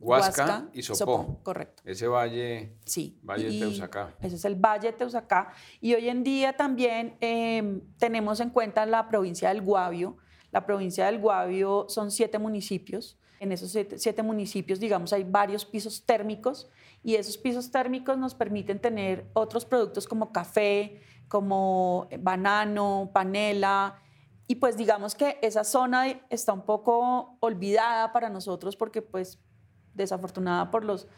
Huasca, 0.00 0.68
y 0.72 0.82
Sopó. 0.82 1.38
Correcto. 1.44 1.84
Ese 1.86 2.08
valle, 2.08 2.78
sí. 2.84 3.20
valle 3.22 3.56
Teusacá. 3.56 4.12
Ese 4.20 4.34
es 4.34 4.44
el 4.44 4.56
Valle 4.56 4.90
de 4.90 4.98
Teusacá. 4.98 5.52
Y 5.80 5.94
hoy 5.94 6.08
en 6.08 6.24
día 6.24 6.56
también 6.56 7.16
em, 7.20 7.80
tenemos 7.98 8.40
en 8.40 8.50
cuenta 8.50 8.84
la 8.86 9.08
provincia 9.08 9.50
del 9.50 9.62
Guavio. 9.62 10.16
La 10.50 10.66
provincia 10.66 11.06
del 11.06 11.20
Guavio 11.20 11.86
son 11.88 12.10
siete 12.10 12.40
municipios. 12.40 13.16
En 13.38 13.52
esos 13.52 13.70
siete, 13.70 14.22
municipios, 14.24 14.80
digamos, 14.80 15.12
hay 15.12 15.22
varios 15.22 15.64
pisos 15.64 16.04
térmicos 16.04 16.68
y 17.04 17.14
esos 17.14 17.38
pisos 17.38 17.70
térmicos 17.70 18.18
nos 18.18 18.34
permiten 18.34 18.80
tener 18.80 19.30
otros 19.32 19.64
productos 19.64 20.08
como 20.08 20.32
café, 20.32 21.00
como 21.28 22.08
banano, 22.18 23.10
panela, 23.12 24.02
y 24.46 24.56
pues 24.56 24.76
digamos 24.76 25.14
que 25.14 25.38
esa 25.42 25.64
zona 25.64 26.06
está 26.30 26.52
un 26.52 26.62
poco 26.62 27.36
olvidada 27.40 28.12
para 28.12 28.28
nosotros 28.28 28.76
porque 28.76 29.02
pues 29.02 29.38
desafortunada 29.96 30.70
por 30.70 30.84
los, 30.84 31.08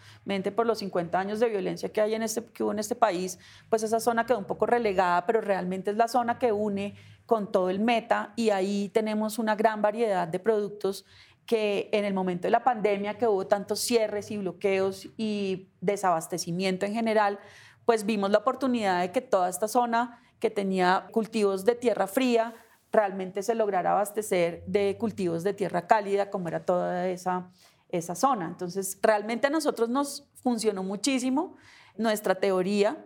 por 0.55 0.67
los 0.67 0.79
50 0.79 1.19
años 1.19 1.41
de 1.41 1.49
violencia 1.49 1.93
que, 1.93 2.01
hay 2.01 2.15
en 2.15 2.23
este, 2.23 2.45
que 2.45 2.63
hubo 2.63 2.73
en 2.73 2.79
este 2.79 2.95
país, 2.95 3.39
pues 3.69 3.83
esa 3.83 4.01
zona 4.01 4.25
quedó 4.25 4.39
un 4.39 4.45
poco 4.45 4.67
relegada, 4.67 5.27
pero 5.27 5.41
realmente 5.41 5.91
es 5.91 5.97
la 5.97 6.09
zona 6.09 6.39
que 6.39 6.53
une 6.53 6.95
con 7.27 7.51
todo 7.51 7.71
el 7.71 7.81
meta 7.81 8.33
y 8.37 8.51
ahí 8.51 8.89
tenemos 8.95 9.39
una 9.39 9.57
gran 9.57 9.83
variedad 9.83 10.29
de 10.29 10.39
productos 10.39 11.05
que 11.45 11.89
en 11.93 12.05
el 12.05 12.15
momento 12.15 12.47
de 12.47 12.51
la 12.51 12.63
pandemia, 12.63 13.17
que 13.17 13.27
hubo 13.27 13.47
tantos 13.47 13.81
cierres 13.81 14.31
y 14.31 14.37
bloqueos 14.37 15.09
y 15.17 15.69
desabastecimiento 15.81 16.87
en 16.87 16.93
general, 16.93 17.39
pues 17.85 18.05
vimos 18.05 18.31
la 18.31 18.39
oportunidad 18.39 19.01
de 19.01 19.13
que 19.13 19.23
toda 19.23 19.49
esta 19.49 19.67
zona 19.67 20.23
que 20.41 20.51
tenía 20.51 21.09
cultivos 21.11 21.65
de 21.65 21.75
tierra 21.75 22.07
fría, 22.07 22.55
realmente 22.92 23.42
se 23.42 23.54
lograra 23.54 23.92
abastecer 23.92 24.64
de 24.66 24.97
cultivos 24.99 25.45
de 25.45 25.52
tierra 25.52 25.87
cálida, 25.87 26.30
como 26.30 26.49
era 26.49 26.64
toda 26.64 27.09
esa, 27.09 27.50
esa 27.88 28.14
zona. 28.14 28.47
Entonces, 28.47 28.99
realmente 29.02 29.47
a 29.47 29.50
nosotros 29.50 29.88
nos 29.88 30.28
funcionó 30.42 30.83
muchísimo 30.83 31.57
nuestra 31.97 32.37
teoría, 32.37 33.04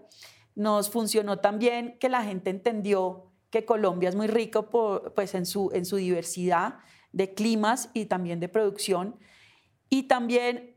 nos 0.54 0.90
funcionó 0.90 1.38
también 1.38 1.96
que 1.98 2.08
la 2.08 2.22
gente 2.22 2.50
entendió 2.50 3.32
que 3.50 3.64
Colombia 3.64 4.08
es 4.08 4.14
muy 4.14 4.28
rico 4.28 4.70
pues 5.14 5.34
en, 5.34 5.46
su, 5.46 5.70
en 5.72 5.84
su 5.84 5.96
diversidad 5.96 6.78
de 7.12 7.34
climas 7.34 7.90
y 7.92 8.06
también 8.06 8.40
de 8.40 8.48
producción. 8.48 9.18
Y 9.88 10.04
también 10.04 10.76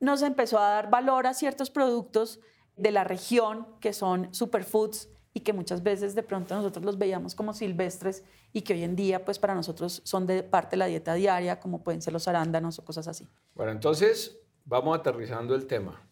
nos 0.00 0.22
empezó 0.22 0.58
a 0.58 0.70
dar 0.70 0.90
valor 0.90 1.26
a 1.26 1.34
ciertos 1.34 1.70
productos 1.70 2.40
de 2.76 2.90
la 2.90 3.04
región 3.04 3.66
que 3.80 3.92
son 3.92 4.32
superfoods 4.34 5.08
y 5.36 5.40
que 5.40 5.52
muchas 5.52 5.82
veces 5.82 6.14
de 6.14 6.22
pronto 6.22 6.54
nosotros 6.54 6.82
los 6.82 6.96
veíamos 6.96 7.34
como 7.34 7.52
silvestres 7.52 8.24
y 8.54 8.62
que 8.62 8.72
hoy 8.72 8.84
en 8.84 8.96
día 8.96 9.22
pues 9.22 9.38
para 9.38 9.54
nosotros 9.54 10.00
son 10.02 10.26
de 10.26 10.42
parte 10.42 10.70
de 10.70 10.76
la 10.78 10.86
dieta 10.86 11.12
diaria, 11.12 11.60
como 11.60 11.84
pueden 11.84 12.00
ser 12.00 12.14
los 12.14 12.26
arándanos 12.26 12.78
o 12.78 12.86
cosas 12.86 13.06
así. 13.06 13.28
Bueno, 13.54 13.70
entonces 13.70 14.38
vamos 14.64 14.98
aterrizando 14.98 15.54
el 15.54 15.66
tema. 15.66 16.08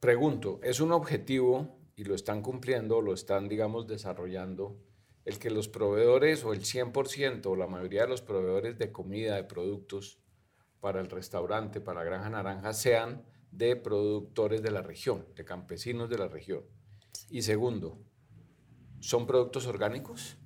Pregunto, 0.00 0.58
¿es 0.64 0.80
un 0.80 0.90
objetivo 0.90 1.78
y 1.94 2.02
lo 2.02 2.16
están 2.16 2.42
cumpliendo, 2.42 3.00
lo 3.00 3.14
están, 3.14 3.48
digamos, 3.48 3.86
desarrollando, 3.86 4.76
el 5.24 5.38
que 5.38 5.48
los 5.48 5.68
proveedores 5.68 6.44
o 6.44 6.52
el 6.52 6.62
100% 6.62 7.46
o 7.46 7.54
la 7.54 7.68
mayoría 7.68 8.02
de 8.02 8.08
los 8.08 8.22
proveedores 8.22 8.76
de 8.76 8.90
comida, 8.90 9.36
de 9.36 9.44
productos 9.44 10.18
para 10.80 11.00
el 11.00 11.08
restaurante, 11.08 11.80
para 11.80 12.02
Granja 12.02 12.28
Naranja, 12.28 12.72
sean 12.72 13.24
de 13.52 13.76
productores 13.76 14.64
de 14.64 14.72
la 14.72 14.82
región, 14.82 15.26
de 15.36 15.44
campesinos 15.44 16.10
de 16.10 16.18
la 16.18 16.26
región? 16.26 16.64
Y 17.30 17.42
segundo, 17.42 17.98
¿son 19.00 19.26
productos 19.26 19.66
orgánicos? 19.66 20.36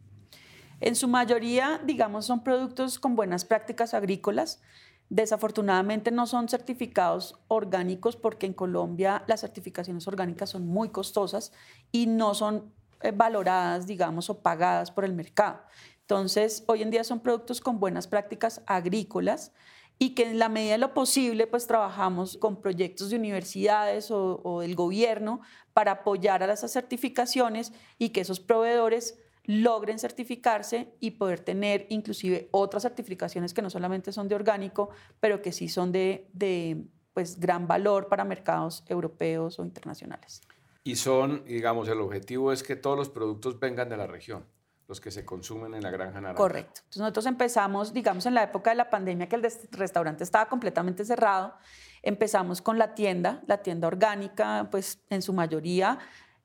En 0.80 0.96
su 0.96 1.06
mayoría, 1.06 1.80
digamos, 1.84 2.26
son 2.26 2.42
productos 2.42 2.98
con 2.98 3.14
buenas 3.14 3.44
prácticas 3.44 3.94
agrícolas. 3.94 4.60
Desafortunadamente 5.08 6.10
no 6.10 6.26
son 6.26 6.48
certificados 6.48 7.38
orgánicos 7.46 8.16
porque 8.16 8.46
en 8.46 8.52
Colombia 8.52 9.22
las 9.28 9.42
certificaciones 9.42 10.08
orgánicas 10.08 10.50
son 10.50 10.66
muy 10.66 10.88
costosas 10.88 11.52
y 11.92 12.06
no 12.06 12.34
son 12.34 12.72
eh, 13.02 13.12
valoradas, 13.12 13.86
digamos, 13.86 14.28
o 14.28 14.40
pagadas 14.40 14.90
por 14.90 15.04
el 15.04 15.12
mercado. 15.12 15.60
Entonces, 16.00 16.64
hoy 16.66 16.82
en 16.82 16.90
día 16.90 17.04
son 17.04 17.20
productos 17.20 17.60
con 17.60 17.78
buenas 17.78 18.08
prácticas 18.08 18.62
agrícolas 18.66 19.52
y 20.02 20.16
que 20.16 20.28
en 20.28 20.40
la 20.40 20.48
medida 20.48 20.72
de 20.72 20.78
lo 20.78 20.94
posible 20.94 21.46
pues 21.46 21.68
trabajamos 21.68 22.36
con 22.36 22.60
proyectos 22.60 23.10
de 23.10 23.16
universidades 23.16 24.10
o, 24.10 24.58
del 24.60 24.74
gobierno 24.74 25.42
para 25.74 25.92
apoyar 25.92 26.42
a 26.42 26.52
esas 26.52 26.72
certificaciones 26.72 27.72
y 27.98 28.08
que 28.08 28.22
esos 28.22 28.40
proveedores 28.40 29.16
logren 29.44 30.00
certificarse 30.00 30.92
y 30.98 31.12
poder 31.12 31.38
tener 31.38 31.86
inclusive 31.88 32.48
otras 32.50 32.82
certificaciones 32.82 33.54
que 33.54 33.62
no 33.62 33.70
solamente 33.70 34.10
son 34.10 34.26
de 34.26 34.34
orgánico, 34.34 34.90
pero 35.20 35.40
que 35.40 35.52
sí 35.52 35.68
son 35.68 35.92
de, 35.92 36.26
de 36.32 36.84
pues, 37.14 37.38
gran 37.38 37.68
valor 37.68 38.08
para 38.08 38.24
mercados 38.24 38.82
europeos 38.88 39.60
o 39.60 39.64
internacionales. 39.64 40.40
Y 40.82 40.96
son, 40.96 41.44
digamos, 41.44 41.86
el 41.88 42.00
objetivo 42.00 42.50
es 42.50 42.64
que 42.64 42.74
todos 42.74 42.96
los 42.96 43.08
productos 43.08 43.60
vengan 43.60 43.88
de 43.88 43.96
la 43.96 44.08
región 44.08 44.44
los 44.92 45.00
que 45.00 45.10
se 45.10 45.24
consumen 45.24 45.72
en 45.72 45.82
la 45.82 45.90
granja 45.90 46.20
naranja. 46.20 46.36
Correcto. 46.36 46.80
Entonces 46.80 47.00
nosotros 47.00 47.24
empezamos, 47.24 47.94
digamos, 47.94 48.26
en 48.26 48.34
la 48.34 48.42
época 48.42 48.68
de 48.70 48.76
la 48.76 48.90
pandemia 48.90 49.26
que 49.26 49.36
el 49.36 49.42
restaurante 49.70 50.22
estaba 50.22 50.50
completamente 50.50 51.02
cerrado, 51.06 51.54
empezamos 52.02 52.60
con 52.60 52.76
la 52.76 52.94
tienda, 52.94 53.42
la 53.46 53.62
tienda 53.62 53.88
orgánica, 53.88 54.68
pues 54.70 55.02
en 55.08 55.22
su 55.22 55.32
mayoría, 55.32 55.98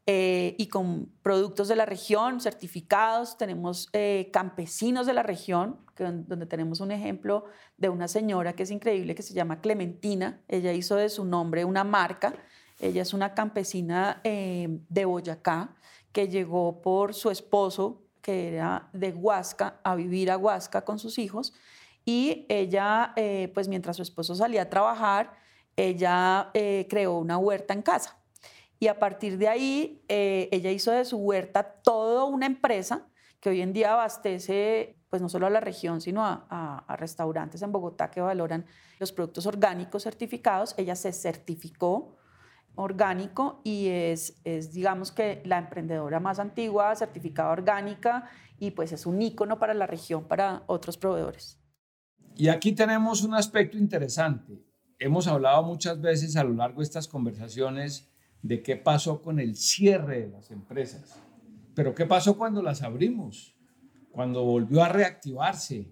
eh, 0.05 0.55
y 0.57 0.69
con 0.69 1.11
productos 1.21 1.67
de 1.67 1.75
la 1.75 1.85
región, 1.85 2.39
certificados. 2.39 3.37
Tenemos 3.37 3.89
eh, 3.91 4.29
campesinos 4.31 5.05
de 5.05 5.13
la 5.13 5.23
región, 5.23 5.81
donde 5.97 6.45
tenemos 6.45 6.79
un 6.79 6.91
ejemplo 6.91 7.43
de 7.75 7.89
una 7.89 8.07
señora 8.07 8.53
que 8.53 8.63
es 8.63 8.71
increíble, 8.71 9.13
que 9.13 9.23
se 9.23 9.33
llama 9.33 9.59
Clementina. 9.59 10.39
Ella 10.47 10.71
hizo 10.71 10.95
de 10.95 11.09
su 11.09 11.25
nombre 11.25 11.65
una 11.65 11.83
marca. 11.83 12.33
Ella 12.79 13.01
es 13.01 13.13
una 13.13 13.33
campesina 13.33 14.21
eh, 14.23 14.79
de 14.87 15.03
Boyacá 15.03 15.75
que 16.13 16.29
llegó 16.29 16.81
por 16.81 17.13
su 17.13 17.29
esposo 17.29 18.06
que 18.27 18.49
era 18.49 18.89
de 18.91 19.13
Huasca, 19.13 19.79
a 19.85 19.95
vivir 19.95 20.29
a 20.29 20.37
Huasca 20.37 20.83
con 20.83 20.99
sus 20.99 21.17
hijos. 21.17 21.53
Y 22.03 22.45
ella, 22.49 23.13
eh, 23.15 23.49
pues 23.53 23.69
mientras 23.69 23.95
su 23.95 24.01
esposo 24.01 24.35
salía 24.35 24.63
a 24.63 24.69
trabajar, 24.69 25.31
ella 25.77 26.51
eh, 26.53 26.87
creó 26.89 27.19
una 27.19 27.37
huerta 27.37 27.73
en 27.73 27.81
casa. 27.81 28.19
Y 28.79 28.87
a 28.87 28.99
partir 28.99 29.37
de 29.37 29.47
ahí, 29.47 30.03
eh, 30.09 30.49
ella 30.51 30.71
hizo 30.71 30.91
de 30.91 31.05
su 31.05 31.15
huerta 31.19 31.63
toda 31.63 32.25
una 32.25 32.47
empresa 32.47 33.07
que 33.39 33.49
hoy 33.49 33.61
en 33.61 33.71
día 33.71 33.93
abastece, 33.93 34.97
pues 35.09 35.21
no 35.21 35.29
solo 35.29 35.47
a 35.47 35.49
la 35.49 35.61
región, 35.61 36.01
sino 36.01 36.25
a, 36.25 36.83
a 36.85 36.95
restaurantes 36.97 37.61
en 37.61 37.71
Bogotá 37.71 38.11
que 38.11 38.19
valoran 38.19 38.65
los 38.99 39.13
productos 39.13 39.45
orgánicos 39.45 40.03
certificados. 40.03 40.75
Ella 40.77 40.97
se 40.97 41.13
certificó 41.13 42.16
orgánico 42.77 43.59
y 43.63 43.87
es, 43.87 44.39
es, 44.45 44.71
digamos 44.71 45.11
que 45.11 45.41
la 45.43 45.57
emprendedora 45.57 46.19
más 46.19 46.39
antigua, 46.39 46.95
certificada 46.95 47.49
orgánica 47.49 48.29
y 48.59 48.71
pues 48.71 48.91
es 48.91 49.05
un 49.05 49.21
ícono 49.21 49.59
para 49.59 49.73
la 49.73 49.87
región, 49.87 50.23
para 50.25 50.63
otros 50.67 50.97
proveedores. 50.97 51.59
Y 52.35 52.49
aquí 52.49 52.71
tenemos 52.71 53.23
un 53.23 53.33
aspecto 53.33 53.77
interesante. 53.77 54.63
Hemos 54.99 55.27
hablado 55.27 55.63
muchas 55.63 55.99
veces 55.99 56.37
a 56.37 56.43
lo 56.43 56.53
largo 56.53 56.79
de 56.79 56.85
estas 56.85 57.07
conversaciones 57.07 58.09
de 58.41 58.61
qué 58.61 58.75
pasó 58.75 59.21
con 59.21 59.39
el 59.39 59.55
cierre 59.55 60.21
de 60.21 60.27
las 60.27 60.51
empresas, 60.51 61.19
pero 61.73 61.95
qué 61.95 62.05
pasó 62.05 62.37
cuando 62.37 62.61
las 62.61 62.83
abrimos, 62.83 63.55
cuando 64.11 64.43
volvió 64.43 64.83
a 64.83 64.89
reactivarse, 64.89 65.91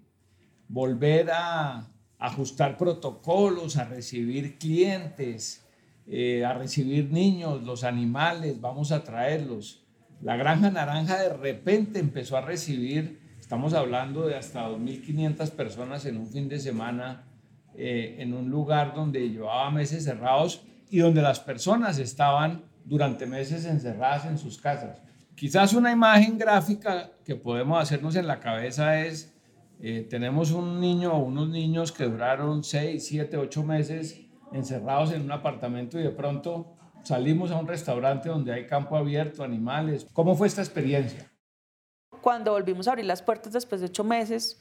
volver 0.67 1.31
a 1.31 1.91
ajustar 2.17 2.77
protocolos, 2.77 3.77
a 3.77 3.85
recibir 3.85 4.57
clientes, 4.57 5.64
eh, 6.07 6.45
a 6.45 6.53
recibir 6.53 7.11
niños, 7.11 7.63
los 7.63 7.83
animales, 7.83 8.61
vamos 8.61 8.91
a 8.91 9.03
traerlos. 9.03 9.83
La 10.21 10.35
granja 10.35 10.69
naranja 10.69 11.17
de 11.17 11.33
repente 11.33 11.99
empezó 11.99 12.37
a 12.37 12.41
recibir, 12.41 13.19
estamos 13.39 13.73
hablando 13.73 14.27
de 14.27 14.35
hasta 14.35 14.69
2.500 14.69 15.49
personas 15.51 16.05
en 16.05 16.17
un 16.17 16.27
fin 16.27 16.47
de 16.47 16.59
semana, 16.59 17.23
eh, 17.75 18.17
en 18.19 18.33
un 18.33 18.49
lugar 18.49 18.93
donde 18.93 19.29
llevaba 19.29 19.69
meses 19.71 20.03
cerrados 20.03 20.63
y 20.89 20.99
donde 20.99 21.21
las 21.21 21.39
personas 21.39 21.97
estaban 21.97 22.63
durante 22.85 23.25
meses 23.25 23.65
encerradas 23.65 24.25
en 24.25 24.37
sus 24.37 24.59
casas. 24.61 25.01
Quizás 25.35 25.73
una 25.73 25.91
imagen 25.91 26.37
gráfica 26.37 27.11
que 27.25 27.35
podemos 27.35 27.81
hacernos 27.81 28.15
en 28.15 28.27
la 28.27 28.39
cabeza 28.39 29.01
es, 29.01 29.33
eh, 29.81 30.07
tenemos 30.09 30.51
un 30.51 30.79
niño 30.79 31.11
o 31.13 31.25
unos 31.25 31.49
niños 31.49 31.91
que 31.91 32.05
duraron 32.05 32.63
6, 32.63 33.05
7, 33.05 33.37
8 33.37 33.63
meses 33.63 34.24
encerrados 34.55 35.11
en 35.11 35.21
un 35.21 35.31
apartamento 35.31 35.99
y 35.99 36.03
de 36.03 36.11
pronto 36.11 36.75
salimos 37.03 37.51
a 37.51 37.57
un 37.59 37.67
restaurante 37.67 38.29
donde 38.29 38.53
hay 38.53 38.65
campo 38.65 38.95
abierto, 38.95 39.43
animales. 39.43 40.07
¿Cómo 40.13 40.35
fue 40.35 40.47
esta 40.47 40.61
experiencia? 40.61 41.29
Cuando 42.21 42.51
volvimos 42.51 42.87
a 42.87 42.91
abrir 42.91 43.05
las 43.05 43.21
puertas 43.21 43.53
después 43.53 43.81
de 43.81 43.87
ocho 43.87 44.03
meses, 44.03 44.59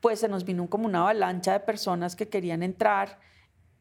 pues 0.00 0.20
se 0.20 0.28
nos 0.28 0.44
vino 0.44 0.68
como 0.68 0.86
una 0.86 1.02
avalancha 1.02 1.52
de 1.52 1.60
personas 1.60 2.16
que 2.16 2.28
querían 2.28 2.62
entrar. 2.62 3.20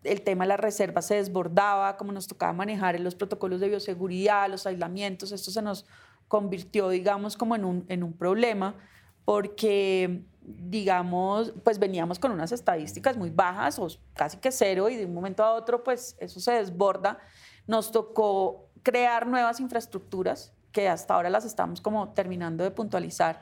El 0.04 0.22
tema 0.22 0.44
de 0.44 0.50
la 0.50 0.58
reserva 0.58 1.02
se 1.02 1.16
desbordaba, 1.16 1.98
como 1.98 2.12
nos 2.12 2.28
tocaba 2.28 2.54
manejar 2.54 3.00
los 3.00 3.16
protocolos 3.16 3.60
de 3.60 3.70
bioseguridad, 3.70 4.50
los 4.50 4.68
aislamientos, 4.68 5.32
esto 5.32 5.50
se 5.52 5.64
nos 5.64 5.86
convirtió, 6.28 6.90
digamos, 6.90 7.36
como 7.36 7.56
en 7.56 7.66
un, 7.66 7.86
en 7.90 8.04
un 8.04 8.14
problema, 8.14 8.76
porque 9.26 10.24
digamos, 10.48 11.54
pues 11.64 11.80
veníamos 11.80 12.20
con 12.20 12.32
unas 12.32 12.52
estadísticas 12.52 13.18
muy 13.18 13.30
bajas 13.30 13.80
o 13.80 13.88
casi 14.14 14.38
que 14.38 14.52
cero 14.52 14.90
y 14.90 14.96
de 14.96 15.06
un 15.06 15.14
momento 15.14 15.44
a 15.44 15.54
otro 15.54 15.84
pues 15.84 16.16
eso 16.20 16.40
se 16.40 16.52
desborda. 16.54 17.18
Nos 17.68 17.92
tocó 17.92 18.70
crear 18.84 19.26
nuevas 19.26 19.60
infraestructuras 19.60 20.54
que 20.72 20.88
hasta 20.88 21.16
ahora 21.16 21.30
las 21.30 21.46
estamos 21.46 21.82
como 21.82 22.10
terminando 22.14 22.64
de 22.64 22.72
puntualizar 22.72 23.42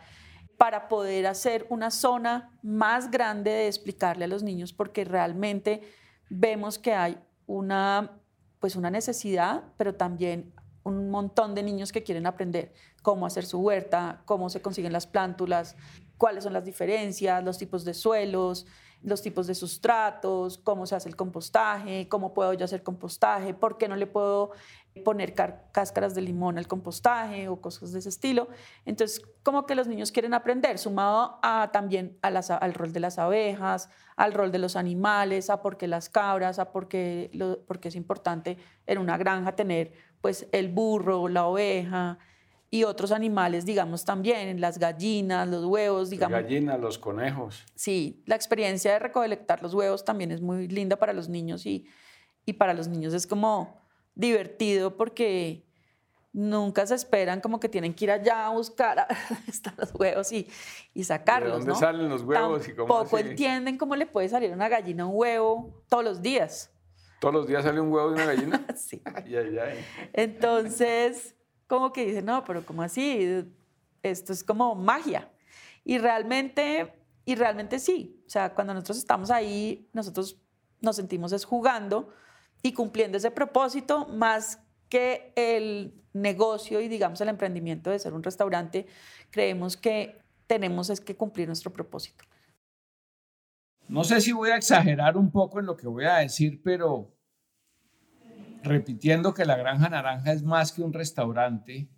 para 0.57 0.87
poder 0.87 1.27
hacer 1.27 1.65
una 1.69 1.91
zona 1.91 2.57
más 2.61 3.11
grande 3.11 3.51
de 3.51 3.67
explicarle 3.67 4.25
a 4.25 4.27
los 4.27 4.43
niños 4.43 4.71
porque 4.71 5.03
realmente 5.03 5.81
vemos 6.29 6.77
que 6.77 6.93
hay 6.93 7.17
una 7.47 8.19
pues 8.59 8.77
una 8.77 8.89
necesidad, 8.89 9.63
pero 9.75 9.95
también 9.95 10.53
un 10.83 11.09
montón 11.09 11.53
de 11.53 11.63
niños 11.63 11.91
que 11.91 12.01
quieren 12.01 12.25
aprender 12.25 12.73
cómo 13.01 13.25
hacer 13.25 13.45
su 13.45 13.59
huerta, 13.59 14.21
cómo 14.23 14.49
se 14.49 14.61
consiguen 14.61 14.93
las 14.93 15.05
plántulas, 15.05 15.75
cuáles 16.17 16.43
son 16.43 16.53
las 16.53 16.65
diferencias, 16.65 17.43
los 17.43 17.57
tipos 17.57 17.85
de 17.85 17.93
suelos, 17.93 18.65
los 19.03 19.21
tipos 19.21 19.47
de 19.47 19.55
sustratos, 19.55 20.57
cómo 20.57 20.85
se 20.85 20.95
hace 20.95 21.09
el 21.09 21.15
compostaje, 21.15 22.07
cómo 22.07 22.33
puedo 22.33 22.53
yo 22.53 22.65
hacer 22.65 22.83
compostaje, 22.83 23.53
por 23.53 23.77
qué 23.77 23.87
no 23.87 23.97
le 23.97 24.07
puedo 24.07 24.51
poner 25.03 25.33
cáscaras 25.33 26.15
de 26.15 26.21
limón 26.21 26.57
al 26.57 26.67
compostaje 26.67 27.49
o 27.49 27.59
cosas 27.59 27.91
de 27.91 27.99
ese 27.99 28.09
estilo. 28.09 28.47
Entonces, 28.85 29.21
como 29.41 29.65
que 29.65 29.75
los 29.75 29.87
niños 29.87 30.11
quieren 30.11 30.33
aprender, 30.33 30.77
sumado 30.77 31.39
a, 31.41 31.69
también 31.73 32.17
al 32.21 32.73
rol 32.73 32.93
de 32.93 32.99
las 32.99 33.19
abejas, 33.19 33.89
al 34.15 34.33
rol 34.33 34.51
de 34.51 34.59
los 34.59 34.75
animales, 34.75 35.49
a 35.49 35.61
por 35.61 35.77
qué 35.77 35.87
las 35.87 36.09
cabras, 36.09 36.59
a 36.59 36.71
por 36.71 36.87
qué, 36.87 37.29
porque 37.67 37.89
es 37.89 37.95
importante 37.95 38.57
en 38.85 38.99
una 38.99 39.17
granja 39.17 39.55
tener 39.55 39.91
pues 40.21 40.47
el 40.53 40.69
burro, 40.69 41.27
la 41.27 41.45
oveja, 41.45 42.19
y 42.73 42.85
otros 42.85 43.11
animales, 43.11 43.65
digamos, 43.65 44.03
también, 44.03 44.59
las 44.59 44.79
gallinas, 44.79 45.47
los 45.47 45.63
huevos, 45.63 46.09
digamos. 46.09 46.41
Las 46.41 46.43
gallinas, 46.45 46.79
los 46.79 46.97
conejos. 46.97 47.63
Sí, 47.75 48.23
la 48.25 48.33
experiencia 48.33 48.93
de 48.93 48.97
recolectar 48.97 49.61
los 49.61 49.75
huevos 49.75 50.03
también 50.03 50.31
es 50.31 50.41
muy 50.41 50.67
linda 50.67 50.95
para 50.95 51.13
los 51.13 51.29
niños 51.29 51.67
y, 51.67 51.85
y 52.47 52.53
para 52.53 52.73
los 52.73 52.87
niños 52.87 53.13
es 53.13 53.27
como 53.27 53.79
divertido 54.15 54.97
porque 54.97 55.67
nunca 56.31 56.87
se 56.87 56.95
esperan 56.95 57.41
como 57.41 57.59
que 57.59 57.69
tienen 57.69 57.93
que 57.93 58.05
ir 58.05 58.11
allá 58.11 58.47
a 58.47 58.49
buscar 58.49 59.05
los 59.77 59.93
huevos 59.93 60.31
y, 60.31 60.49
y 60.95 61.03
sacarlos. 61.03 61.59
¿De 61.59 61.65
dónde 61.65 61.75
salen 61.75 62.09
los 62.09 62.23
huevos? 62.23 62.67
y 62.67 62.73
cómo 62.73 62.87
poco 62.87 63.19
entienden 63.19 63.77
cómo 63.77 63.95
le 63.95 64.07
puede 64.07 64.29
salir 64.29 64.49
a 64.49 64.55
una 64.55 64.67
gallina 64.67 65.05
un 65.05 65.11
huevo 65.13 65.83
todos 65.87 66.03
los 66.03 66.23
días. 66.23 66.71
¿Todos 67.19 67.35
los 67.35 67.47
días 67.47 67.63
sale 67.63 67.79
un 67.79 67.91
huevo 67.91 68.07
de 68.07 68.15
una 68.15 68.25
gallina? 68.25 68.65
sí. 68.75 68.99
Ay, 69.05 69.35
ay, 69.35 69.57
ay. 69.59 69.85
Entonces 70.13 71.35
como 71.73 71.91
que 71.91 72.05
dice, 72.05 72.21
no, 72.21 72.43
pero 72.43 72.63
como 72.63 72.83
así? 72.83 73.43
Esto 74.03 74.31
es 74.31 74.43
como 74.43 74.75
magia. 74.75 75.31
Y 75.83 75.97
realmente, 75.97 76.93
y 77.25 77.33
realmente 77.33 77.79
sí. 77.79 78.21
O 78.27 78.29
sea, 78.29 78.53
cuando 78.53 78.75
nosotros 78.75 78.99
estamos 78.99 79.31
ahí, 79.31 79.89
nosotros 79.91 80.39
nos 80.81 80.97
sentimos 80.97 81.31
es 81.31 81.45
jugando 81.45 82.13
y 82.61 82.73
cumpliendo 82.73 83.17
ese 83.17 83.31
propósito 83.31 84.07
más 84.07 84.59
que 84.87 85.33
el 85.35 85.99
negocio 86.13 86.79
y 86.79 86.87
digamos 86.87 87.19
el 87.21 87.29
emprendimiento 87.29 87.89
de 87.89 87.97
ser 87.97 88.13
un 88.13 88.21
restaurante, 88.21 88.85
creemos 89.31 89.75
que 89.75 90.21
tenemos 90.45 90.91
es 90.91 91.01
que 91.01 91.15
cumplir 91.15 91.47
nuestro 91.47 91.73
propósito. 91.73 92.23
No 93.87 94.03
sé 94.03 94.21
si 94.21 94.31
voy 94.31 94.51
a 94.51 94.57
exagerar 94.57 95.17
un 95.17 95.31
poco 95.31 95.59
en 95.59 95.65
lo 95.65 95.75
que 95.75 95.87
voy 95.87 96.05
a 96.05 96.17
decir, 96.17 96.61
pero 96.63 97.12
repitiendo 98.63 99.33
que 99.33 99.45
la 99.45 99.57
Granja 99.57 99.89
Naranja 99.89 100.31
es 100.31 100.43
más 100.43 100.71
que 100.71 100.81
un 100.81 100.93
restaurante, 100.93 101.89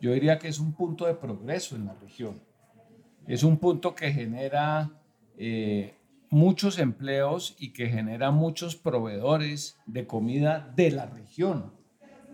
yo 0.00 0.12
diría 0.12 0.38
que 0.38 0.48
es 0.48 0.58
un 0.58 0.72
punto 0.74 1.06
de 1.06 1.14
progreso 1.14 1.76
en 1.76 1.86
la 1.86 1.94
región. 1.94 2.42
Es 3.26 3.42
un 3.42 3.58
punto 3.58 3.94
que 3.94 4.12
genera 4.12 4.90
eh, 5.36 5.94
muchos 6.30 6.78
empleos 6.78 7.56
y 7.58 7.72
que 7.72 7.88
genera 7.88 8.30
muchos 8.30 8.76
proveedores 8.76 9.78
de 9.86 10.06
comida 10.06 10.72
de 10.76 10.90
la 10.90 11.06
región. 11.06 11.72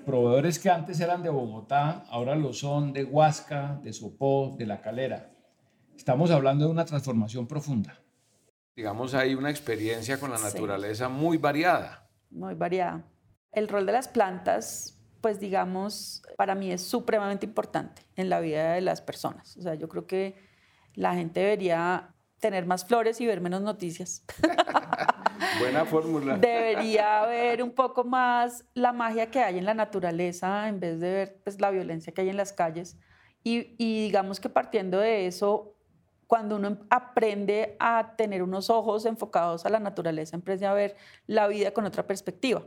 Proveedores 0.05 0.59
que 0.59 0.71
antes 0.71 1.01
eran 1.01 1.23
de 1.23 1.31
Bogotá, 1.31 2.05
ahora 2.09 2.37
lo 2.37 2.53
son 2.53 2.93
de 2.93 3.05
Huasca, 3.05 3.81
de 3.83 3.93
Sopó, 3.93 4.55
de 4.57 4.67
La 4.67 4.81
Calera. 4.81 5.33
Estamos 5.97 6.31
hablando 6.31 6.67
de 6.67 6.71
una 6.71 6.85
transformación 6.85 7.47
profunda. 7.47 8.01
Digamos, 8.77 9.15
hay 9.15 9.35
una 9.35 9.51
experiencia 9.51 10.21
con 10.21 10.31
la 10.31 10.39
naturaleza 10.39 11.09
muy 11.09 11.39
variada. 11.39 12.09
Muy 12.31 12.55
variada 12.55 13.05
el 13.57 13.69
rol 13.69 13.87
de 13.87 13.93
las 13.93 14.07
plantas, 14.07 14.99
pues 15.23 15.41
digamos, 15.41 16.23
para 16.37 16.55
mí 16.55 16.71
es 16.71 16.83
supremamente 16.83 17.47
importante 17.47 18.03
en 18.15 18.29
la 18.29 18.39
vida 18.41 18.75
de 18.75 18.83
las 18.83 19.01
personas. 19.01 19.57
O 19.57 19.63
sea, 19.63 19.75
yo 19.75 19.89
creo 19.89 20.07
que 20.07 20.37
la 20.95 21.15
gente 21.15 21.41
debería 21.41 22.15
tener 22.39 22.67
más 22.67 22.85
flores 22.85 23.19
y 23.23 23.27
ver 23.27 23.41
menos 23.41 23.63
noticias. 23.63 24.25
Buena 25.59 25.87
fórmula. 25.87 26.37
Debería 26.37 27.25
ver 27.25 27.63
un 27.63 27.71
poco 27.71 28.05
más 28.05 28.67
la 28.75 28.93
magia 28.93 29.31
que 29.31 29.41
hay 29.41 29.57
en 29.57 29.65
la 29.65 29.73
naturaleza 29.73 30.69
en 30.69 30.79
vez 30.79 31.01
de 31.01 31.11
ver 31.11 31.41
pues, 31.43 31.59
la 31.59 31.71
violencia 31.71 32.13
que 32.13 32.21
hay 32.21 32.29
en 32.29 32.37
las 32.37 32.53
calles. 32.53 32.99
Y, 33.43 33.75
y 33.79 34.03
digamos 34.03 34.39
que 34.39 34.51
partiendo 34.51 34.99
de 34.99 35.27
eso, 35.27 35.79
cuando 36.27 36.57
uno 36.57 36.77
aprende 36.91 37.75
a 37.81 38.17
tener 38.19 38.43
unos 38.43 38.69
ojos 38.69 39.07
enfocados 39.07 39.65
a 39.65 39.71
la 39.71 39.81
naturaleza, 39.81 40.37
empieza 40.37 40.71
a 40.71 40.75
ver 40.75 40.95
la 41.27 41.49
vida 41.49 41.71
con 41.71 41.87
otra 41.87 42.07
perspectiva 42.07 42.63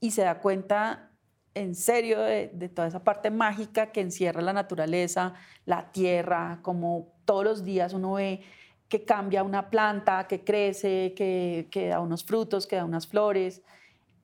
y 0.00 0.10
se 0.10 0.22
da 0.22 0.40
cuenta 0.40 1.10
en 1.54 1.74
serio 1.74 2.20
de, 2.20 2.48
toda 2.74 2.88
esa 2.88 3.02
parte 3.04 3.30
mágica 3.30 3.92
que 3.92 4.00
encierra 4.00 4.40
la 4.40 4.52
naturaleza, 4.52 5.34
la 5.66 5.90
tierra, 5.92 6.60
como 6.62 7.12
todos 7.24 7.44
los 7.44 7.64
días 7.64 7.92
uno 7.92 8.14
ve 8.14 8.42
que 8.88 9.04
cambia 9.04 9.42
una 9.42 9.70
planta, 9.70 10.26
que 10.26 10.42
crece, 10.42 11.14
que, 11.14 11.68
que 11.70 11.88
da 11.88 12.00
unos 12.00 12.24
frutos, 12.24 12.66
que 12.66 12.76
da 12.76 12.84
unas 12.84 13.06
flores. 13.06 13.62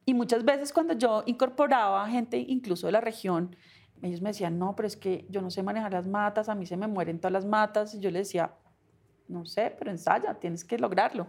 Y 0.04 0.14
muchas 0.14 0.44
veces 0.44 0.72
cuando 0.72 0.94
yo 0.94 1.22
incorporaba 1.26 2.08
gente 2.08 2.36
incluso 2.36 2.86
de 2.86 2.92
la 2.92 3.00
región, 3.00 3.54
ellos 4.02 4.20
me 4.20 4.30
decían, 4.30 4.58
no, 4.58 4.76
pero 4.76 4.86
es 4.86 4.96
que 4.96 5.26
yo 5.30 5.40
no 5.40 5.50
sé 5.50 5.62
manejar 5.62 5.92
las 5.92 6.06
matas, 6.06 6.48
a 6.48 6.54
mí 6.54 6.66
se 6.66 6.76
me 6.76 6.86
mueren 6.86 7.18
todas 7.18 7.32
las 7.32 7.44
matas. 7.44 7.94
Y 7.94 8.00
yo 8.00 8.10
les 8.10 8.28
decía, 8.28 8.52
no 9.28 9.46
sé, 9.46 9.74
pero 9.78 9.90
ensaya, 9.90 10.34
tienes 10.34 10.64
que 10.64 10.78
lograrlo. 10.78 11.28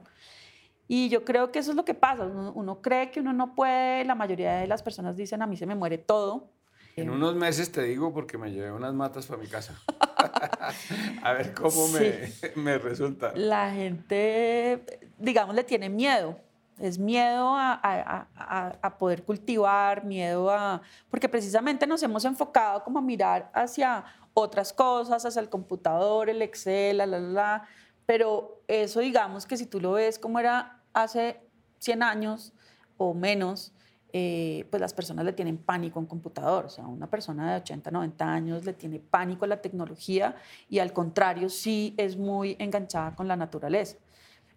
Y 0.88 1.10
yo 1.10 1.26
creo 1.26 1.52
que 1.52 1.60
eso 1.60 1.72
es 1.72 1.78
lo 1.78 1.84
que 1.84 1.94
pasa. 1.94 2.26
Uno, 2.26 2.82
cree 2.82 3.12
que 3.12 3.20
uno 3.20 3.34
no 3.34 3.56
puede, 3.56 4.06
la 4.06 4.16
mayoría 4.16 4.56
de 4.56 4.68
las 4.68 4.82
personas 4.82 5.18
dicen, 5.18 5.42
a 5.42 5.48
mí 5.48 5.58
se 5.58 5.66
me 5.66 5.76
muere 5.76 5.98
todo. 5.98 6.50
En 6.96 7.10
unos 7.10 7.36
meses 7.36 7.72
te 7.72 7.84
digo 7.84 8.14
porque 8.14 8.38
me 8.38 8.52
llevé 8.52 8.72
unas 8.72 8.94
matas 8.94 9.28
para 9.28 9.40
mi 9.40 9.48
casa. 9.48 9.80
a 11.24 11.34
ver 11.34 11.54
cómo 11.54 11.88
me, 11.90 12.32
me, 12.56 12.78
resulta. 12.78 13.34
La 13.36 13.72
gente, 13.72 14.84
digamos, 15.20 15.54
le 15.56 15.64
tiene 15.64 15.90
miedo. 15.90 16.40
Es 16.80 16.98
miedo 16.98 17.56
a, 17.56 17.80
a, 17.84 18.78
a, 18.82 18.98
poder 18.98 19.24
cultivar, 19.24 20.06
miedo 20.06 20.52
a... 20.52 20.82
Porque 21.10 21.28
precisamente 21.28 21.88
nos 21.88 22.04
hemos 22.04 22.24
enfocado 22.24 22.84
como 22.84 23.00
a 23.00 23.02
mirar 23.02 23.50
hacia 23.54 24.06
otras 24.36 24.74
cosas, 24.74 25.26
hacia 25.26 25.40
el 25.40 25.50
computador, 25.50 26.30
el 26.30 26.42
Excel, 26.44 26.98
la, 26.98 27.08
la, 27.08 27.20
la. 27.20 27.68
Pero 28.06 28.62
eso, 28.68 29.00
digamos, 29.00 29.48
que 29.48 29.58
si 29.58 29.66
tú 29.66 29.82
lo 29.82 29.94
ves 29.94 30.20
como 30.20 30.40
era 30.40 30.77
hace 31.04 31.40
100 31.80 32.04
años 32.04 32.54
o 32.98 33.14
menos, 33.14 33.74
eh, 34.14 34.66
pues 34.72 34.82
las 34.82 34.94
personas 34.94 35.26
le 35.26 35.34
tienen 35.34 35.58
pánico 35.58 36.00
a 36.00 36.02
un 36.02 36.08
computador. 36.08 36.66
O 36.66 36.70
sea, 36.70 36.88
una 36.88 37.08
persona 37.08 37.52
de 37.52 37.58
80, 37.58 37.92
90 37.92 38.26
años 38.26 38.66
le 38.66 38.74
tiene 38.74 39.00
pánico 39.00 39.46
a 39.46 39.48
la 39.48 39.62
tecnología 39.62 40.36
y 40.70 40.80
al 40.80 40.94
contrario, 40.94 41.50
sí 41.50 41.94
es 41.98 42.18
muy 42.18 42.56
enganchada 42.60 43.16
con 43.16 43.28
la 43.28 43.36
naturaleza. 43.36 43.98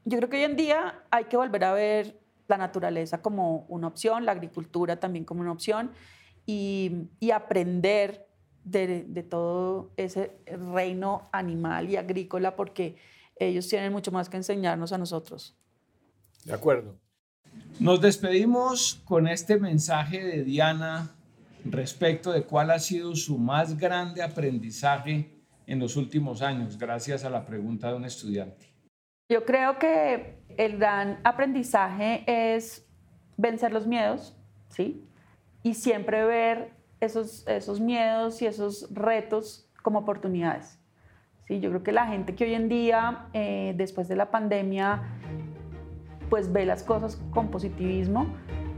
Yo 0.04 0.16
creo 0.16 0.30
que 0.30 0.38
hoy 0.38 0.44
en 0.44 0.56
día 0.56 1.02
hay 1.10 1.24
que 1.24 1.36
volver 1.36 1.64
a 1.64 1.74
ver 1.74 2.18
la 2.48 2.56
naturaleza 2.56 3.20
como 3.20 3.66
una 3.68 3.88
opción, 3.88 4.24
la 4.24 4.32
agricultura 4.32 4.98
también 4.98 5.24
como 5.24 5.42
una 5.42 5.52
opción 5.52 5.92
y, 6.46 7.08
aprender 7.32 8.26
de, 8.64 9.04
de, 9.04 9.22
todo 9.22 9.90
ese 9.96 10.38
reino 10.46 11.28
animal 11.32 11.88
y 11.90 11.96
agrícola 11.96 12.56
porque 12.56 12.96
ellos 13.36 13.68
tienen 13.68 13.92
mucho 13.92 14.10
más 14.10 14.28
que 14.28 14.38
enseñarnos 14.38 14.92
a 14.92 14.98
nosotros. 14.98 15.54
De 16.44 16.52
acuerdo. 16.52 16.98
Nos 17.78 18.00
despedimos 18.00 19.00
con 19.04 19.26
este 19.28 19.58
mensaje 19.58 20.22
de 20.22 20.44
Diana 20.44 21.14
respecto 21.64 22.32
de 22.32 22.42
cuál 22.42 22.70
ha 22.70 22.78
sido 22.78 23.14
su 23.14 23.38
más 23.38 23.76
grande 23.78 24.22
aprendizaje 24.22 25.30
en 25.66 25.78
los 25.78 25.96
últimos 25.96 26.42
años, 26.42 26.76
gracias 26.78 27.24
a 27.24 27.30
la 27.30 27.44
pregunta 27.46 27.88
de 27.88 27.96
un 27.96 28.04
estudiante. 28.04 28.66
Yo 29.30 29.44
creo 29.44 29.78
que 29.78 30.42
el 30.56 30.78
gran 30.78 31.20
aprendizaje 31.22 32.24
es 32.26 32.86
vencer 33.36 33.72
los 33.72 33.86
miedos, 33.86 34.36
¿sí? 34.68 35.06
Y 35.62 35.74
siempre 35.74 36.24
ver 36.24 36.72
esos, 37.00 37.46
esos 37.46 37.80
miedos 37.80 38.42
y 38.42 38.46
esos 38.46 38.92
retos 38.92 39.70
como 39.82 40.00
oportunidades. 40.00 40.78
¿sí? 41.46 41.60
Yo 41.60 41.70
creo 41.70 41.82
que 41.82 41.92
la 41.92 42.06
gente 42.06 42.34
que 42.34 42.44
hoy 42.44 42.54
en 42.54 42.68
día, 42.68 43.26
eh, 43.32 43.74
después 43.76 44.08
de 44.08 44.16
la 44.16 44.30
pandemia, 44.30 45.02
pues 46.30 46.52
ve 46.52 46.64
las 46.64 46.82
cosas 46.82 47.20
con 47.32 47.48
positivismo, 47.48 48.26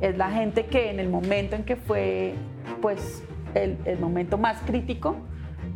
es 0.01 0.17
la 0.17 0.31
gente 0.31 0.67
que 0.67 0.91
en 0.91 0.99
el 0.99 1.09
momento 1.09 1.55
en 1.55 1.65
que 1.65 1.77
fue 1.77 2.35
pues 2.81 3.23
el, 3.55 3.79
el 3.85 4.01
momento 4.01 4.38
más 4.38 4.61
crítico, 4.62 5.17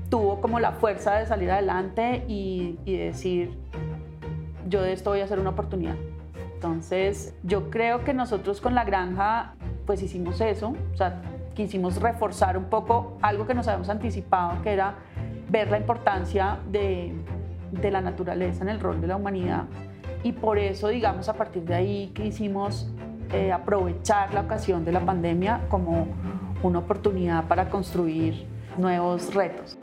tuvo 0.09 0.41
como 0.41 0.59
la 0.59 0.73
fuerza 0.73 1.17
de 1.17 1.27
salir 1.27 1.51
adelante 1.51 2.25
y, 2.27 2.79
y 2.85 2.97
decir, 2.97 3.57
yo 4.69 4.83
de 4.83 4.93
esto 4.93 5.11
voy 5.11 5.21
a 5.21 5.25
hacer 5.25 5.39
una 5.39 5.51
oportunidad. 5.51 5.97
Entonces, 6.55 7.35
yo 7.43 7.71
creo 7.71 8.03
que 8.03 8.15
nosotros 8.15 8.61
con 8.61 8.75
la 8.75 8.85
granja, 8.85 9.55
pues 9.85 10.03
hicimos 10.03 10.41
eso, 10.41 10.75
o 10.93 10.97
sea, 10.97 11.21
quisimos 11.55 12.01
reforzar 12.01 12.57
un 12.57 12.65
poco 12.65 13.19
algo 13.23 13.47
que 13.47 13.55
nos 13.55 13.69
habíamos 13.69 13.89
anticipado, 13.89 14.62
que 14.62 14.73
era 14.73 14.95
ver 15.51 15.71
la 15.71 15.79
importancia 15.79 16.59
de, 16.71 17.15
de 17.71 17.91
la 17.91 18.01
naturaleza 18.01 18.62
en 18.62 18.69
el 18.69 18.81
rol 18.81 19.01
de 19.01 19.07
la 19.07 19.17
humanidad. 19.17 19.65
Y 20.22 20.33
por 20.33 20.59
eso, 20.59 20.88
digamos, 20.88 21.29
a 21.29 21.35
partir 21.35 21.62
de 21.64 21.74
ahí 21.74 22.12
quisimos 22.14 22.90
eh, 23.33 23.52
aprovechar 23.52 24.33
la 24.35 24.40
ocasión 24.40 24.85
de 24.85 24.92
la 24.92 25.00
pandemia 25.00 25.62
como 25.68 26.07
una 26.62 26.79
oportunidad 26.79 27.46
para 27.48 27.70
construir 27.70 28.46
nuevos 28.76 29.35
retos. 29.35 29.79